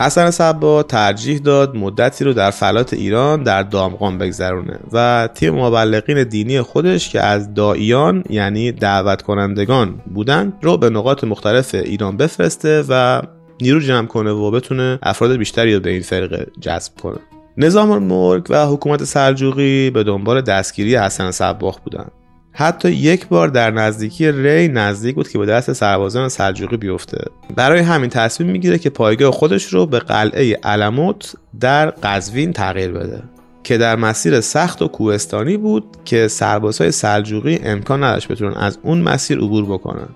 حسن 0.00 0.30
صبا 0.30 0.82
ترجیح 0.82 1.38
داد 1.38 1.76
مدتی 1.76 2.24
رو 2.24 2.32
در 2.32 2.50
فلات 2.50 2.94
ایران 2.94 3.42
در 3.42 3.62
دامغان 3.62 4.18
بگذرونه 4.18 4.78
و 4.92 5.28
تیم 5.34 5.54
مبلغین 5.54 6.24
دینی 6.24 6.60
خودش 6.60 7.08
که 7.08 7.20
از 7.20 7.54
داییان 7.54 8.24
یعنی 8.30 8.72
دعوت 8.72 9.22
کنندگان 9.22 10.02
بودن 10.14 10.52
رو 10.62 10.76
به 10.76 10.90
نقاط 10.90 11.24
مختلف 11.24 11.74
ایران 11.74 12.16
بفرسته 12.16 12.84
و 12.88 13.22
نیرو 13.60 13.80
جمع 13.80 14.06
کنه 14.06 14.30
و 14.30 14.50
بتونه 14.50 14.98
افراد 15.02 15.36
بیشتری 15.36 15.74
رو 15.74 15.80
به 15.80 15.90
این 15.90 16.02
فرقه 16.02 16.46
جذب 16.60 16.92
کنه. 17.02 17.18
نظام 17.56 17.90
الملک 17.90 18.44
و 18.48 18.66
حکومت 18.66 19.04
سلجوقی 19.04 19.90
به 19.90 20.04
دنبال 20.04 20.40
دستگیری 20.40 20.96
حسن 20.96 21.30
صباح 21.30 21.76
بودند 21.84 22.12
حتی 22.52 22.90
یک 22.90 23.28
بار 23.28 23.48
در 23.48 23.70
نزدیکی 23.70 24.32
ری 24.32 24.68
نزدیک 24.68 25.14
بود 25.14 25.28
که 25.28 25.38
به 25.38 25.46
دست 25.46 25.72
سربازان 25.72 26.28
سلجوقی 26.28 26.76
بیفته. 26.76 27.24
برای 27.56 27.80
همین 27.80 28.10
تصمیم 28.10 28.50
می‌گیره 28.50 28.78
که 28.78 28.90
پایگاه 28.90 29.32
خودش 29.32 29.64
رو 29.64 29.86
به 29.86 29.98
قلعه 29.98 30.58
علموت 30.62 31.34
در 31.60 31.90
قزوین 31.90 32.52
تغییر 32.52 32.90
بده 32.90 33.22
که 33.64 33.78
در 33.78 33.96
مسیر 33.96 34.40
سخت 34.40 34.82
و 34.82 34.88
کوهستانی 34.88 35.56
بود 35.56 35.84
که 36.04 36.28
سربازهای 36.28 36.90
سلجوقی 36.90 37.60
امکان 37.64 38.04
نداشت 38.04 38.28
بتونن 38.28 38.54
از 38.54 38.78
اون 38.82 39.00
مسیر 39.00 39.38
عبور 39.38 39.64
بکنن. 39.64 40.08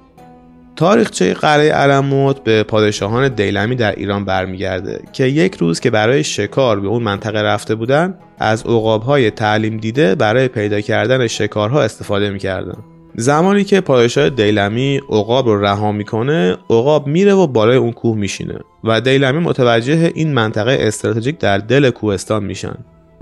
تاریخچه 0.77 1.35
قلعه 1.35 1.73
علموت 1.73 2.45
به 2.45 2.63
پادشاهان 2.63 3.29
دیلمی 3.29 3.77
در 3.77 3.95
ایران 3.95 4.25
برمیگرده 4.25 5.01
که 5.13 5.25
یک 5.25 5.55
روز 5.55 5.81
که 5.81 5.91
برای 5.91 6.25
شکار 6.25 6.81
به 6.81 6.89
اون 6.89 7.03
منطقه 7.03 7.43
رفته 7.43 7.75
بودن 7.75 8.19
از 8.39 8.63
عقابهای 8.67 9.31
تعلیم 9.31 9.77
دیده 9.77 10.15
برای 10.15 10.49
پیدا 10.49 10.81
کردن 10.81 11.27
شکارها 11.27 11.83
استفاده 11.83 12.31
می‌کردن. 12.31 12.77
زمانی 13.17 13.65
که 13.65 13.81
پادشاه 13.81 14.31
دیلمی 14.31 15.01
عقاب 15.11 15.47
رو 15.47 15.61
رها 15.61 15.93
می‌کنه 15.93 16.57
عقاب 16.71 17.07
میره 17.07 17.33
و 17.33 17.47
بالای 17.47 17.77
اون 17.77 17.93
کوه 17.93 18.17
میشینه 18.17 18.59
و 18.85 19.01
دیلمی 19.01 19.39
متوجه 19.39 20.13
این 20.15 20.35
منطقه 20.35 20.77
استراتژیک 20.81 21.39
در 21.39 21.59
دل 21.59 21.91
کوهستان 21.91 22.45
میشن. 22.45 22.75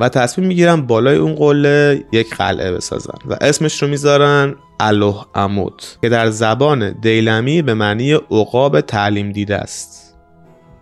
و 0.02 0.08
تصمیم 0.08 0.48
می‌گیرن 0.48 0.80
بالای 0.80 1.16
اون 1.16 1.34
قله 1.34 2.04
یک 2.12 2.36
قلعه 2.36 2.72
بسازن 2.72 3.18
و 3.28 3.36
اسمش 3.40 3.82
رو 3.82 3.88
می‌ذارن 3.88 4.54
الوه 4.80 5.26
اموت 5.34 5.98
که 6.02 6.08
در 6.08 6.30
زبان 6.30 6.92
دیلمی 7.00 7.62
به 7.62 7.74
معنی 7.74 8.12
عقاب 8.12 8.80
تعلیم 8.80 9.32
دیده 9.32 9.56
است. 9.56 10.18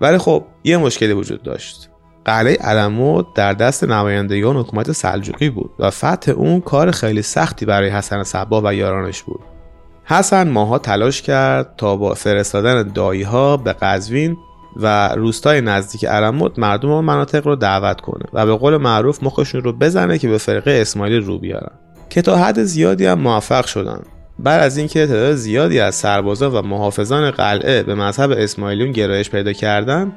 ولی 0.01 0.19
خب 0.19 0.45
یه 0.65 0.77
مشکلی 0.77 1.13
وجود 1.13 1.43
داشت. 1.43 1.91
قلعه 2.25 2.57
علموت 2.57 3.27
در 3.35 3.53
دست 3.53 3.85
نمایندگان 3.85 4.57
حکومت 4.57 4.93
سلجوقی 4.93 5.51
بود 5.51 5.71
و 5.79 5.91
فتح 5.91 6.33
اون 6.33 6.61
کار 6.61 6.91
خیلی 6.91 7.23
سختی 7.23 7.67
برای 7.67 7.89
حسن 7.89 8.23
صبا 8.23 8.63
و 8.65 8.75
یارانش 8.75 9.23
بود. 9.23 9.41
حسن 10.05 10.51
ماها 10.51 10.79
تلاش 10.79 11.23
کرد 11.23 11.75
تا 11.77 11.97
با 11.97 12.15
فرستادن 12.15 12.83
دایی 12.83 13.23
ها 13.23 13.57
به 13.57 13.73
قزوین 13.73 14.37
و 14.77 15.09
روستای 15.09 15.61
نزدیک 15.61 16.05
علموت 16.05 16.59
مردم 16.59 16.91
و 16.91 17.03
مناطق 17.03 17.47
رو 17.47 17.57
دعوت 17.57 18.01
کنه 18.01 18.25
و 18.33 18.47
به 18.47 18.55
قول 18.55 18.77
معروف 18.77 19.23
مخشون 19.23 19.63
رو 19.63 19.73
بزنه 19.73 20.19
که 20.19 20.29
به 20.29 20.39
فرقه 20.39 20.71
اسماعیلی 20.71 21.19
رو 21.19 21.39
بیارن. 21.39 21.73
که 22.11 22.23
تا 22.23 22.37
حد 22.37 22.63
زیادی 22.63 23.07
هم 23.07 23.19
موفق 23.19 23.67
شدن. 23.67 24.01
بعد 24.39 24.63
از 24.63 24.77
اینکه 24.77 25.07
تعداد 25.07 25.35
زیادی 25.35 25.81
از 25.81 25.95
سربازان 25.95 26.53
و 26.53 26.63
محافظان 26.63 27.31
قلعه 27.31 27.83
به 27.83 27.95
مذهب 27.95 28.31
اسماعیلیون 28.31 28.93
گرایش 28.93 29.31
پیدا 29.31 29.53
کردند 29.53 30.13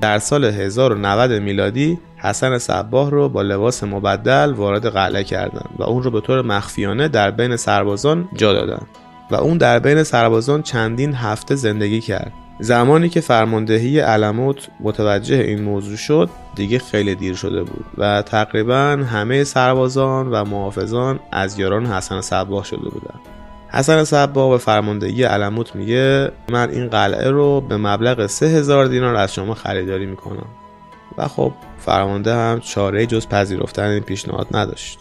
در 0.00 0.18
سال 0.18 0.44
1090 0.44 1.32
میلادی 1.32 1.98
حسن 2.16 2.58
صباه 2.58 3.10
رو 3.10 3.28
با 3.28 3.42
لباس 3.42 3.84
مبدل 3.84 4.52
وارد 4.52 4.86
قلعه 4.86 5.24
کردند 5.24 5.70
و 5.78 5.82
اون 5.82 6.02
رو 6.02 6.10
به 6.10 6.20
طور 6.20 6.42
مخفیانه 6.42 7.08
در 7.08 7.30
بین 7.30 7.56
سربازان 7.56 8.28
جا 8.36 8.52
دادن. 8.52 8.86
و 9.30 9.34
اون 9.34 9.58
در 9.58 9.78
بین 9.78 10.02
سربازان 10.02 10.62
چندین 10.62 11.14
هفته 11.14 11.54
زندگی 11.54 12.00
کرد. 12.00 12.32
زمانی 12.60 13.08
که 13.08 13.20
فرماندهی 13.20 14.00
علموت 14.00 14.68
متوجه 14.80 15.36
این 15.36 15.62
موضوع 15.62 15.96
شد 15.96 16.30
دیگه 16.54 16.78
خیلی 16.78 17.14
دیر 17.14 17.34
شده 17.34 17.62
بود 17.62 17.84
و 17.98 18.22
تقریبا 18.22 19.04
همه 19.10 19.44
سربازان 19.44 20.28
و 20.28 20.44
محافظان 20.44 21.20
از 21.32 21.58
یاران 21.58 21.86
حسن 21.86 22.20
صباه 22.20 22.64
شده 22.64 22.88
بودن 22.88 23.20
حسن 23.72 24.04
صبا 24.04 24.50
به 24.50 24.58
فرماندهی 24.58 25.24
علموت 25.24 25.76
میگه 25.76 26.32
من 26.48 26.70
این 26.70 26.88
قلعه 26.88 27.30
رو 27.30 27.60
به 27.60 27.76
مبلغ 27.76 28.26
سه 28.26 28.46
هزار 28.46 28.86
دینار 28.86 29.16
از 29.16 29.34
شما 29.34 29.54
خریداری 29.54 30.06
می‌کنم. 30.06 30.46
و 31.18 31.28
خب 31.28 31.52
فرمانده 31.78 32.34
هم 32.34 32.60
چاره 32.60 33.06
جز 33.06 33.26
پذیرفتن 33.26 33.88
این 33.88 34.02
پیشنهاد 34.02 34.46
نداشت. 34.56 34.98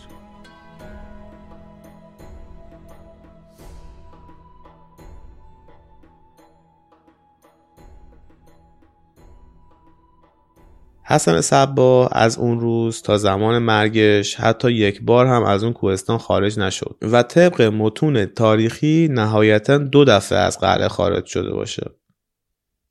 حسن 11.11 11.41
صبا 11.41 12.07
از 12.07 12.37
اون 12.37 12.59
روز 12.59 13.01
تا 13.01 13.17
زمان 13.17 13.57
مرگش 13.57 14.35
حتی 14.35 14.71
یک 14.71 15.01
بار 15.01 15.25
هم 15.25 15.43
از 15.43 15.63
اون 15.63 15.73
کوهستان 15.73 16.17
خارج 16.17 16.59
نشد 16.59 16.97
و 17.01 17.23
طبق 17.23 17.61
متون 17.61 18.25
تاریخی 18.25 19.07
نهایتا 19.11 19.77
دو 19.77 20.05
دفعه 20.05 20.39
از 20.39 20.59
قلعه 20.59 20.87
خارج 20.87 21.25
شده 21.25 21.49
باشه. 21.49 21.91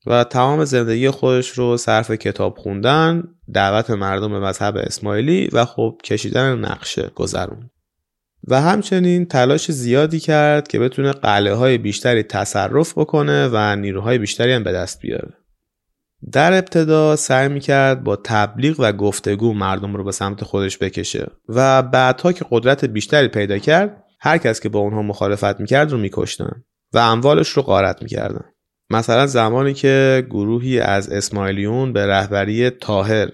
و 0.06 0.24
تمام 0.24 0.64
زندگی 0.64 1.10
خودش 1.10 1.48
رو 1.48 1.76
صرف 1.76 2.10
کتاب 2.10 2.58
خوندن 2.58 3.22
دعوت 3.54 3.90
مردم 3.90 4.30
به 4.30 4.40
مذهب 4.40 4.76
اسماعیلی 4.76 5.48
و 5.52 5.64
خب 5.64 5.98
کشیدن 6.04 6.58
نقشه 6.58 7.10
گذرون. 7.14 7.70
و 8.48 8.60
همچنین 8.60 9.26
تلاش 9.26 9.70
زیادی 9.70 10.20
کرد 10.20 10.68
که 10.68 10.78
بتونه 10.78 11.12
قلعه 11.12 11.54
های 11.54 11.78
بیشتری 11.78 12.22
تصرف 12.22 12.98
بکنه 12.98 13.48
و 13.52 13.76
نیروهای 13.76 14.18
بیشتری 14.18 14.52
هم 14.52 14.64
به 14.64 14.72
دست 14.72 15.00
بیاره. 15.00 15.34
در 16.32 16.52
ابتدا 16.52 17.16
سعی 17.16 17.48
می‌کرد 17.48 18.04
با 18.04 18.16
تبلیغ 18.16 18.76
و 18.78 18.92
گفتگو 18.92 19.54
مردم 19.54 19.96
رو 19.96 20.04
به 20.04 20.12
سمت 20.12 20.44
خودش 20.44 20.78
بکشه 20.78 21.26
و 21.48 21.82
بعدها 21.82 22.32
که 22.32 22.44
قدرت 22.50 22.84
بیشتری 22.84 23.28
پیدا 23.28 23.58
کرد 23.58 24.04
هر 24.20 24.38
کس 24.38 24.60
که 24.60 24.68
با 24.68 24.78
اونها 24.78 25.02
مخالفت 25.02 25.60
می‌کرد 25.60 25.92
رو 25.92 25.98
میکشتن 25.98 26.62
و 26.94 26.98
اموالش 26.98 27.48
رو 27.48 27.62
غارت 27.62 28.02
می‌کردن. 28.02 28.44
مثلا 28.90 29.26
زمانی 29.26 29.74
که 29.74 30.26
گروهی 30.30 30.80
از 30.80 31.08
اسماعیلیون 31.08 31.92
به 31.92 32.06
رهبری 32.06 32.70
تاهر 32.70 33.28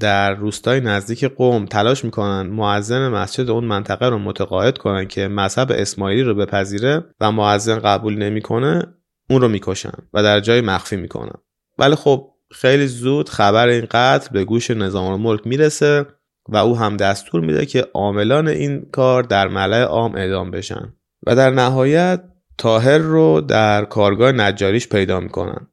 در 0.00 0.34
روستای 0.34 0.80
نزدیک 0.80 1.24
قوم 1.24 1.66
تلاش 1.66 2.04
می‌کنن 2.04 2.42
معزن 2.46 3.08
مسجد 3.08 3.50
اون 3.50 3.64
منطقه 3.64 4.08
رو 4.08 4.18
متقاعد 4.18 4.78
کنن 4.78 5.08
که 5.08 5.28
مذهب 5.28 5.72
اسماعیلی 5.74 6.22
رو 6.22 6.34
بپذیره 6.34 7.04
و 7.20 7.32
معزن 7.32 7.78
قبول 7.78 8.18
نمی‌کنه 8.18 8.82
اون 9.30 9.40
رو 9.40 9.48
می‌کشن 9.48 9.92
و 10.14 10.22
در 10.22 10.40
جای 10.40 10.60
مخفی 10.60 10.96
می‌کنن. 10.96 11.40
ولی 11.78 11.94
خب 11.94 12.30
خیلی 12.50 12.86
زود 12.86 13.28
خبر 13.28 13.68
این 13.68 13.86
قتل 13.90 14.28
به 14.32 14.44
گوش 14.44 14.70
نظام 14.70 15.12
الملک 15.12 15.46
می‌رسه 15.46 16.06
و 16.48 16.56
او 16.56 16.76
هم 16.76 16.96
دستور 16.96 17.40
میده 17.40 17.66
که 17.66 17.86
عاملان 17.94 18.48
این 18.48 18.86
کار 18.92 19.22
در 19.22 19.48
ملع 19.48 19.82
عام 19.82 20.14
اعدام 20.14 20.50
بشن 20.50 20.92
و 21.26 21.36
در 21.36 21.50
نهایت 21.50 22.24
تاهر 22.58 22.98
رو 22.98 23.40
در 23.40 23.84
کارگاه 23.84 24.32
نجاریش 24.32 24.88
پیدا 24.88 25.20
می‌کنن. 25.20 25.66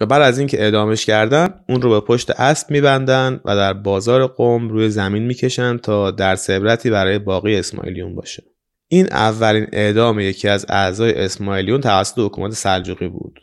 و 0.00 0.06
بعد 0.06 0.22
از 0.22 0.38
اینکه 0.38 0.62
اعدامش 0.62 1.06
کردن 1.06 1.54
اون 1.68 1.82
رو 1.82 1.90
به 1.90 2.00
پشت 2.00 2.30
اسب 2.30 2.70
میبندن 2.70 3.40
و 3.44 3.56
در 3.56 3.72
بازار 3.72 4.26
قوم 4.26 4.68
روی 4.68 4.90
زمین 4.90 5.22
می‌کشن 5.22 5.76
تا 5.76 6.10
در 6.10 6.36
عبرتی 6.48 6.90
برای 6.90 7.18
باقی 7.18 7.56
اسماعیلیون 7.56 8.14
باشه. 8.14 8.42
این 8.88 9.06
اولین 9.12 9.66
اعدام 9.72 10.20
یکی 10.20 10.48
از 10.48 10.66
اعضای 10.68 11.14
اسماعیلیون 11.14 11.80
توسط 11.80 12.18
حکومت 12.18 12.52
سلجوقی 12.52 13.08
بود. 13.08 13.40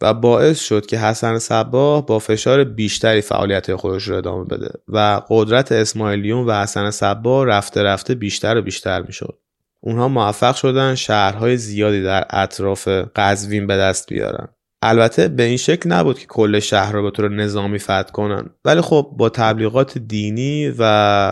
و 0.00 0.14
باعث 0.14 0.60
شد 0.60 0.86
که 0.86 0.98
حسن 0.98 1.38
صباه 1.38 2.06
با 2.06 2.18
فشار 2.18 2.64
بیشتری 2.64 3.20
فعالیت 3.20 3.74
خودش 3.74 4.08
رو 4.08 4.16
ادامه 4.16 4.44
بده 4.44 4.70
و 4.88 5.22
قدرت 5.28 5.72
اسماعیلیون 5.72 6.46
و 6.46 6.62
حسن 6.62 6.90
صباه 6.90 7.46
رفته 7.46 7.82
رفته 7.82 8.14
بیشتر 8.14 8.56
و 8.56 8.62
بیشتر 8.62 9.02
می‌شد. 9.02 9.38
اونها 9.80 10.08
موفق 10.08 10.54
شدن 10.54 10.94
شهرهای 10.94 11.56
زیادی 11.56 12.02
در 12.02 12.26
اطراف 12.30 12.88
قزوین 13.16 13.66
به 13.66 13.76
دست 13.76 14.08
بیارن. 14.08 14.48
البته 14.82 15.28
به 15.28 15.42
این 15.42 15.56
شکل 15.56 15.92
نبود 15.92 16.18
که 16.18 16.26
کل 16.26 16.58
شهر 16.58 16.92
رو 16.92 17.02
به 17.02 17.10
طور 17.10 17.28
نظامی 17.28 17.78
فتح 17.78 18.02
کنن 18.02 18.50
ولی 18.64 18.80
خب 18.80 19.14
با 19.18 19.28
تبلیغات 19.28 19.98
دینی 19.98 20.68
و 20.68 20.82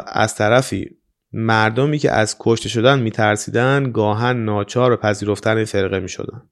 از 0.06 0.34
طرفی 0.34 0.90
مردمی 1.32 1.98
که 1.98 2.10
از 2.10 2.36
کشته 2.40 2.68
شدن 2.68 2.98
میترسیدن 2.98 3.92
گاهن 3.92 4.44
ناچار 4.44 4.92
و 4.92 4.96
پذیرفتن 4.96 5.56
این 5.56 5.64
فرقه 5.64 6.00
می‌شدن 6.00 6.42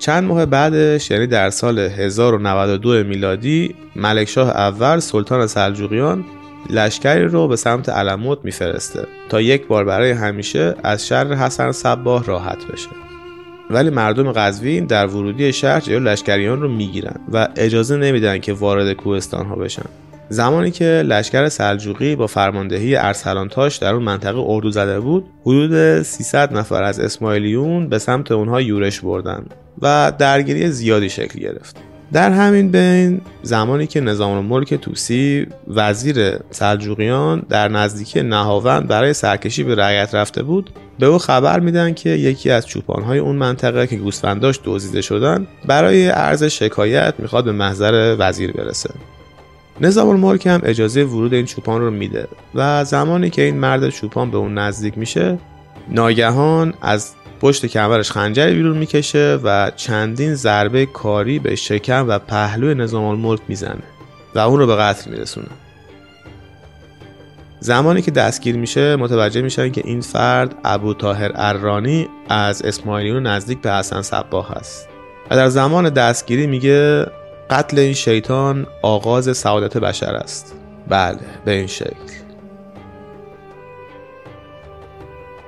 چند 0.00 0.24
ماه 0.24 0.46
بعدش 0.46 1.10
یعنی 1.10 1.26
در 1.26 1.50
سال 1.50 1.78
1092 1.78 3.04
میلادی 3.04 3.74
ملکشاه 3.96 4.48
اول 4.48 4.98
سلطان 4.98 5.46
سلجوقیان 5.46 6.24
لشکری 6.70 7.24
رو 7.24 7.48
به 7.48 7.56
سمت 7.56 7.88
علموت 7.88 8.38
میفرسته 8.44 9.06
تا 9.28 9.40
یک 9.40 9.66
بار 9.66 9.84
برای 9.84 10.10
همیشه 10.10 10.74
از 10.82 11.06
شر 11.06 11.34
حسن 11.34 11.72
صباه 11.72 12.24
راحت 12.24 12.66
بشه. 12.72 12.88
ولی 13.70 13.90
مردم 13.90 14.32
قزوین 14.32 14.86
در 14.86 15.06
ورودی 15.06 15.52
شهر 15.52 15.80
جلو 15.80 16.08
لشکریان 16.08 16.60
رو 16.60 16.68
می‌گیرن 16.68 17.16
و 17.32 17.48
اجازه 17.56 17.96
نمیدن 17.96 18.38
که 18.38 18.52
وارد 18.52 18.92
کوهستان 18.92 19.46
ها 19.46 19.54
بشن. 19.54 19.86
زمانی 20.32 20.70
که 20.70 20.84
لشکر 20.84 21.48
سلجوقی 21.48 22.16
با 22.16 22.26
فرماندهی 22.26 22.96
ارسلانتاش 22.96 23.76
در 23.76 23.94
اون 23.94 24.02
منطقه 24.02 24.38
اردو 24.38 24.70
زده 24.70 25.00
بود 25.00 25.24
حدود 25.42 26.02
300 26.02 26.56
نفر 26.56 26.82
از 26.82 27.00
اسماعیلیون 27.00 27.88
به 27.88 27.98
سمت 27.98 28.32
اونها 28.32 28.60
یورش 28.60 29.00
بردن 29.00 29.46
و 29.82 30.12
درگیری 30.18 30.70
زیادی 30.70 31.10
شکل 31.10 31.40
گرفت. 31.40 31.76
در 32.12 32.30
همین 32.30 32.70
بین 32.70 33.20
زمانی 33.42 33.86
که 33.86 34.00
نظام 34.00 34.36
الملک 34.36 34.74
توسی 34.74 35.46
وزیر 35.68 36.38
سلجوقیان 36.50 37.42
در 37.48 37.68
نزدیکی 37.68 38.22
نهاوند 38.22 38.88
برای 38.88 39.12
سرکشی 39.12 39.64
به 39.64 39.74
رعیت 39.74 40.14
رفته 40.14 40.42
بود 40.42 40.70
به 40.98 41.06
او 41.06 41.18
خبر 41.18 41.60
میدن 41.60 41.94
که 41.94 42.10
یکی 42.10 42.50
از 42.50 42.66
چوپانهای 42.66 43.18
اون 43.18 43.36
منطقه 43.36 43.86
که 43.86 43.96
گوسفنداش 43.96 44.60
دزدیده 44.64 45.00
شدن 45.00 45.46
برای 45.66 46.08
عرض 46.08 46.44
شکایت 46.44 47.14
می‌خواد 47.18 47.44
به 47.44 47.52
محضر 47.52 48.16
وزیر 48.18 48.52
برسه. 48.52 48.90
نظام 49.80 50.08
الملک 50.08 50.46
هم 50.46 50.60
اجازه 50.64 51.04
ورود 51.04 51.34
این 51.34 51.46
چوپان 51.46 51.80
رو 51.80 51.90
میده 51.90 52.28
و 52.54 52.84
زمانی 52.84 53.30
که 53.30 53.42
این 53.42 53.56
مرد 53.56 53.90
چوپان 53.90 54.30
به 54.30 54.36
اون 54.38 54.58
نزدیک 54.58 54.98
میشه 54.98 55.38
ناگهان 55.88 56.74
از 56.82 57.12
پشت 57.40 57.66
کمرش 57.66 58.10
خنجری 58.10 58.54
بیرون 58.54 58.76
می‌کشه 58.76 59.38
و 59.44 59.72
چندین 59.76 60.34
ضربه 60.34 60.86
کاری 60.86 61.38
به 61.38 61.56
شکم 61.56 62.08
و 62.08 62.18
پهلوی 62.18 62.74
نظام 62.74 63.04
الملک 63.04 63.40
می‌زنه 63.48 63.82
و 64.34 64.38
اون 64.38 64.58
رو 64.58 64.66
به 64.66 64.76
قتل 64.76 65.10
میرسونه. 65.10 65.48
زمانی 67.60 68.02
که 68.02 68.10
دستگیر 68.10 68.56
میشه 68.56 68.96
متوجه 68.96 69.42
میشن 69.42 69.70
که 69.70 69.82
این 69.84 70.00
فرد 70.00 70.54
ابو 70.64 70.94
تاهر 70.94 71.32
ارانی 71.34 72.08
از 72.28 72.62
اسماعیلیون 72.62 73.26
نزدیک 73.26 73.60
به 73.60 73.72
حسن 73.72 74.02
صباه 74.02 74.48
هست 74.48 74.88
و 75.30 75.36
در 75.36 75.48
زمان 75.48 75.90
دستگیری 75.90 76.46
میگه 76.46 77.06
قتل 77.50 77.78
این 77.78 77.92
شیطان 77.92 78.66
آغاز 78.82 79.36
سعادت 79.36 79.76
بشر 79.76 80.14
است. 80.14 80.54
بله 80.88 81.18
به 81.44 81.52
این 81.52 81.66
شکل. 81.66 81.94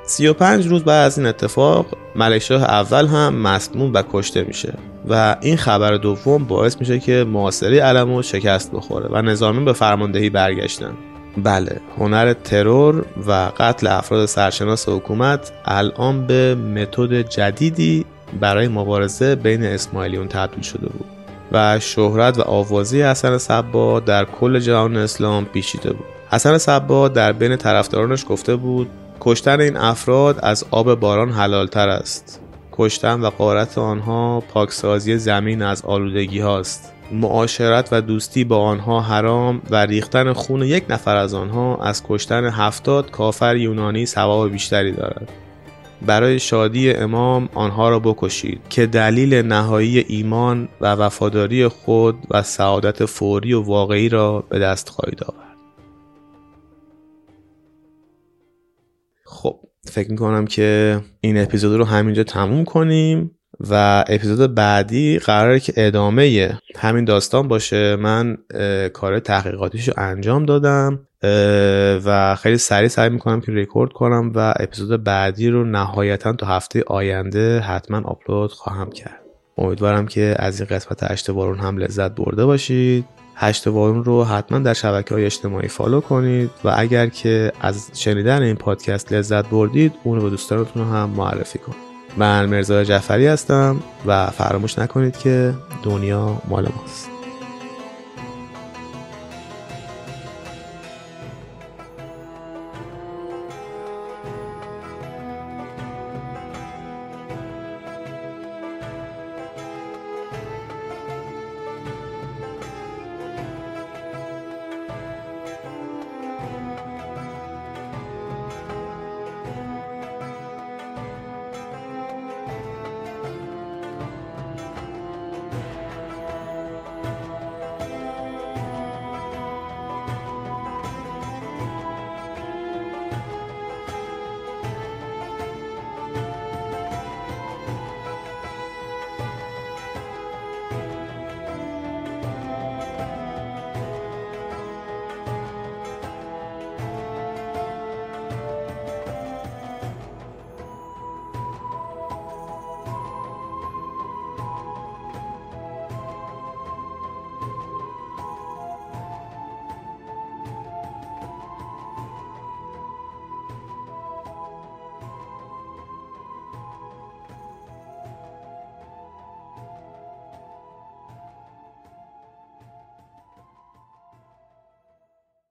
سی 0.05 0.27
و 0.27 0.33
پنج 0.33 0.67
روز 0.67 0.85
بعد 0.85 1.07
از 1.07 1.19
این 1.19 1.27
اتفاق 1.27 1.87
ملکشاه 2.17 2.63
اول 2.63 3.07
هم 3.07 3.35
مسموم 3.35 3.93
و 3.95 4.03
کشته 4.13 4.43
میشه 4.43 4.75
و 5.09 5.37
این 5.41 5.57
خبر 5.57 5.95
دوم 5.95 6.45
باعث 6.45 6.77
میشه 6.81 6.99
که 6.99 7.25
معاصری 7.29 7.79
علمو 7.79 8.23
شکست 8.23 8.73
بخوره 8.73 9.09
و 9.11 9.23
نظامی 9.23 9.65
به 9.65 9.73
فرماندهی 9.73 10.31
برگشتن. 10.31 10.93
بله 11.37 11.81
هنر 11.99 12.33
ترور 12.33 13.05
و 13.27 13.51
قتل 13.59 13.87
افراد 13.87 14.27
سرشناس 14.27 14.89
حکومت 14.89 15.53
الان 15.65 16.27
به 16.27 16.55
متد 16.55 17.23
جدیدی 17.23 18.05
برای 18.41 18.69
مبارزه 18.69 19.35
بین 19.35 19.65
اسماعیلیون 19.65 20.29
تبدیل 20.29 20.63
شده 20.63 20.87
بود. 20.87 21.22
و 21.53 21.81
شهرت 21.81 22.39
و 22.39 22.43
آوازی 22.43 23.03
حسن 23.03 23.39
صبا 23.39 24.01
در 24.01 24.25
کل 24.25 24.59
جهان 24.59 24.97
اسلام 24.97 25.45
پیچیده 25.45 25.93
بود. 25.93 26.07
حسن 26.31 26.59
صبا 26.59 27.09
در 27.09 27.33
بین 27.33 27.57
طرفدارانش 27.57 28.25
گفته 28.29 28.57
بود 28.57 28.91
کشتن 29.21 29.61
این 29.61 29.77
افراد 29.77 30.39
از 30.43 30.65
آب 30.71 30.95
باران 30.95 31.31
حلالتر 31.31 31.89
است. 31.89 32.41
کشتن 32.73 33.21
و 33.21 33.31
قارت 33.31 33.79
آنها 33.79 34.41
پاکسازی 34.41 35.19
زمین 35.19 35.63
از 35.63 35.83
آلودگی 35.85 36.41
هاست. 36.41 36.93
معاشرت 37.13 37.89
و 37.93 38.01
دوستی 38.01 38.45
با 38.45 38.59
آنها 38.59 39.01
حرام 39.01 39.63
و 39.71 39.77
ریختن 39.87 40.33
خون 40.33 40.63
یک 40.63 40.85
نفر 40.89 41.17
از 41.17 41.35
آنها 41.35 41.77
از 41.77 42.03
کشتن 42.09 42.45
هفتاد 42.45 43.11
کافر 43.11 43.57
یونانی 43.57 44.07
ثواب 44.07 44.53
بیشتری 44.53 44.93
دارد. 44.93 45.29
برای 46.07 46.39
شادی 46.39 46.93
امام 46.93 47.49
آنها 47.55 47.89
را 47.89 47.99
بکشید 47.99 48.61
که 48.69 48.87
دلیل 48.87 49.35
نهایی 49.35 49.99
ایمان 49.99 50.69
و 50.81 50.95
وفاداری 50.95 51.69
خود 51.69 52.17
و 52.31 52.43
سعادت 52.43 53.05
فوری 53.05 53.53
و 53.53 53.63
واقعی 53.63 54.09
را 54.09 54.45
به 54.49 54.59
دست 54.59 54.89
خواهید 54.89 55.25
آورد. 55.25 55.57
خب 59.25 59.61
فکر 59.85 60.11
می‌کنم 60.11 60.47
که 60.47 61.01
این 61.21 61.39
اپیزود 61.39 61.79
رو 61.79 61.85
همینجا 61.85 62.25
تموم 62.25 62.65
کنیم 62.65 63.39
و 63.71 64.05
اپیزود 64.09 64.55
بعدی 64.55 65.19
قراره 65.19 65.61
که 65.61 65.73
ادامه 65.77 66.59
همین 66.77 67.05
داستان 67.05 67.49
باشه. 67.49 67.97
من 67.97 68.39
کار 68.93 69.19
تحقیقاتیش 69.19 69.89
رو 69.89 69.95
انجام 69.97 70.47
دادم. 70.47 71.07
و 72.05 72.37
خیلی 72.37 72.59
سریع 72.59 72.89
سعی 72.89 73.11
می‌کنم 73.11 73.41
که 73.41 73.53
ریکورد 73.53 73.93
کنم 73.93 74.33
و 74.35 74.55
اپیزود 74.61 75.05
بعدی 75.05 75.49
رو 75.51 75.65
نهایتا 75.65 76.33
تا 76.33 76.47
هفته 76.47 76.83
آینده 76.87 77.61
حتما 77.61 78.01
آپلود 78.05 78.53
خواهم 78.53 78.91
کرد. 78.91 79.21
امیدوارم 79.59 80.07
که 80.07 80.37
از 80.39 80.61
این 80.61 80.69
قسمت 80.71 81.13
هشت 81.13 81.31
بارون 81.31 81.59
هم 81.59 81.79
لذت 81.79 82.11
برده 82.15 82.45
باشید. 82.45 83.05
هشت 83.37 83.69
بارون 83.69 84.05
رو 84.05 84.25
حتما 84.25 84.59
در 84.59 84.75
شبکه 84.75 85.15
های 85.15 85.25
اجتماعی 85.25 85.69
فالو 85.69 86.01
کنید 86.01 86.51
و 86.65 86.75
اگر 86.77 87.07
که 87.07 87.53
از 87.61 87.91
شنیدن 87.95 88.43
این 88.43 88.57
پادکست 88.57 89.13
لذت 89.13 89.47
بردید 89.47 89.93
اون 90.05 90.17
رو 90.17 90.23
به 90.23 90.31
دوستانتون 90.31 90.83
هم 90.83 91.11
معرفی 91.11 91.59
کنید. 91.59 91.93
من 92.17 92.47
مرزا 92.47 92.85
جعفری 92.85 93.27
هستم 93.27 93.81
و 94.07 94.27
فراموش 94.27 94.79
نکنید 94.79 95.17
که 95.17 95.55
دنیا 95.83 96.43
مال 96.49 96.69
ماست. 96.77 97.12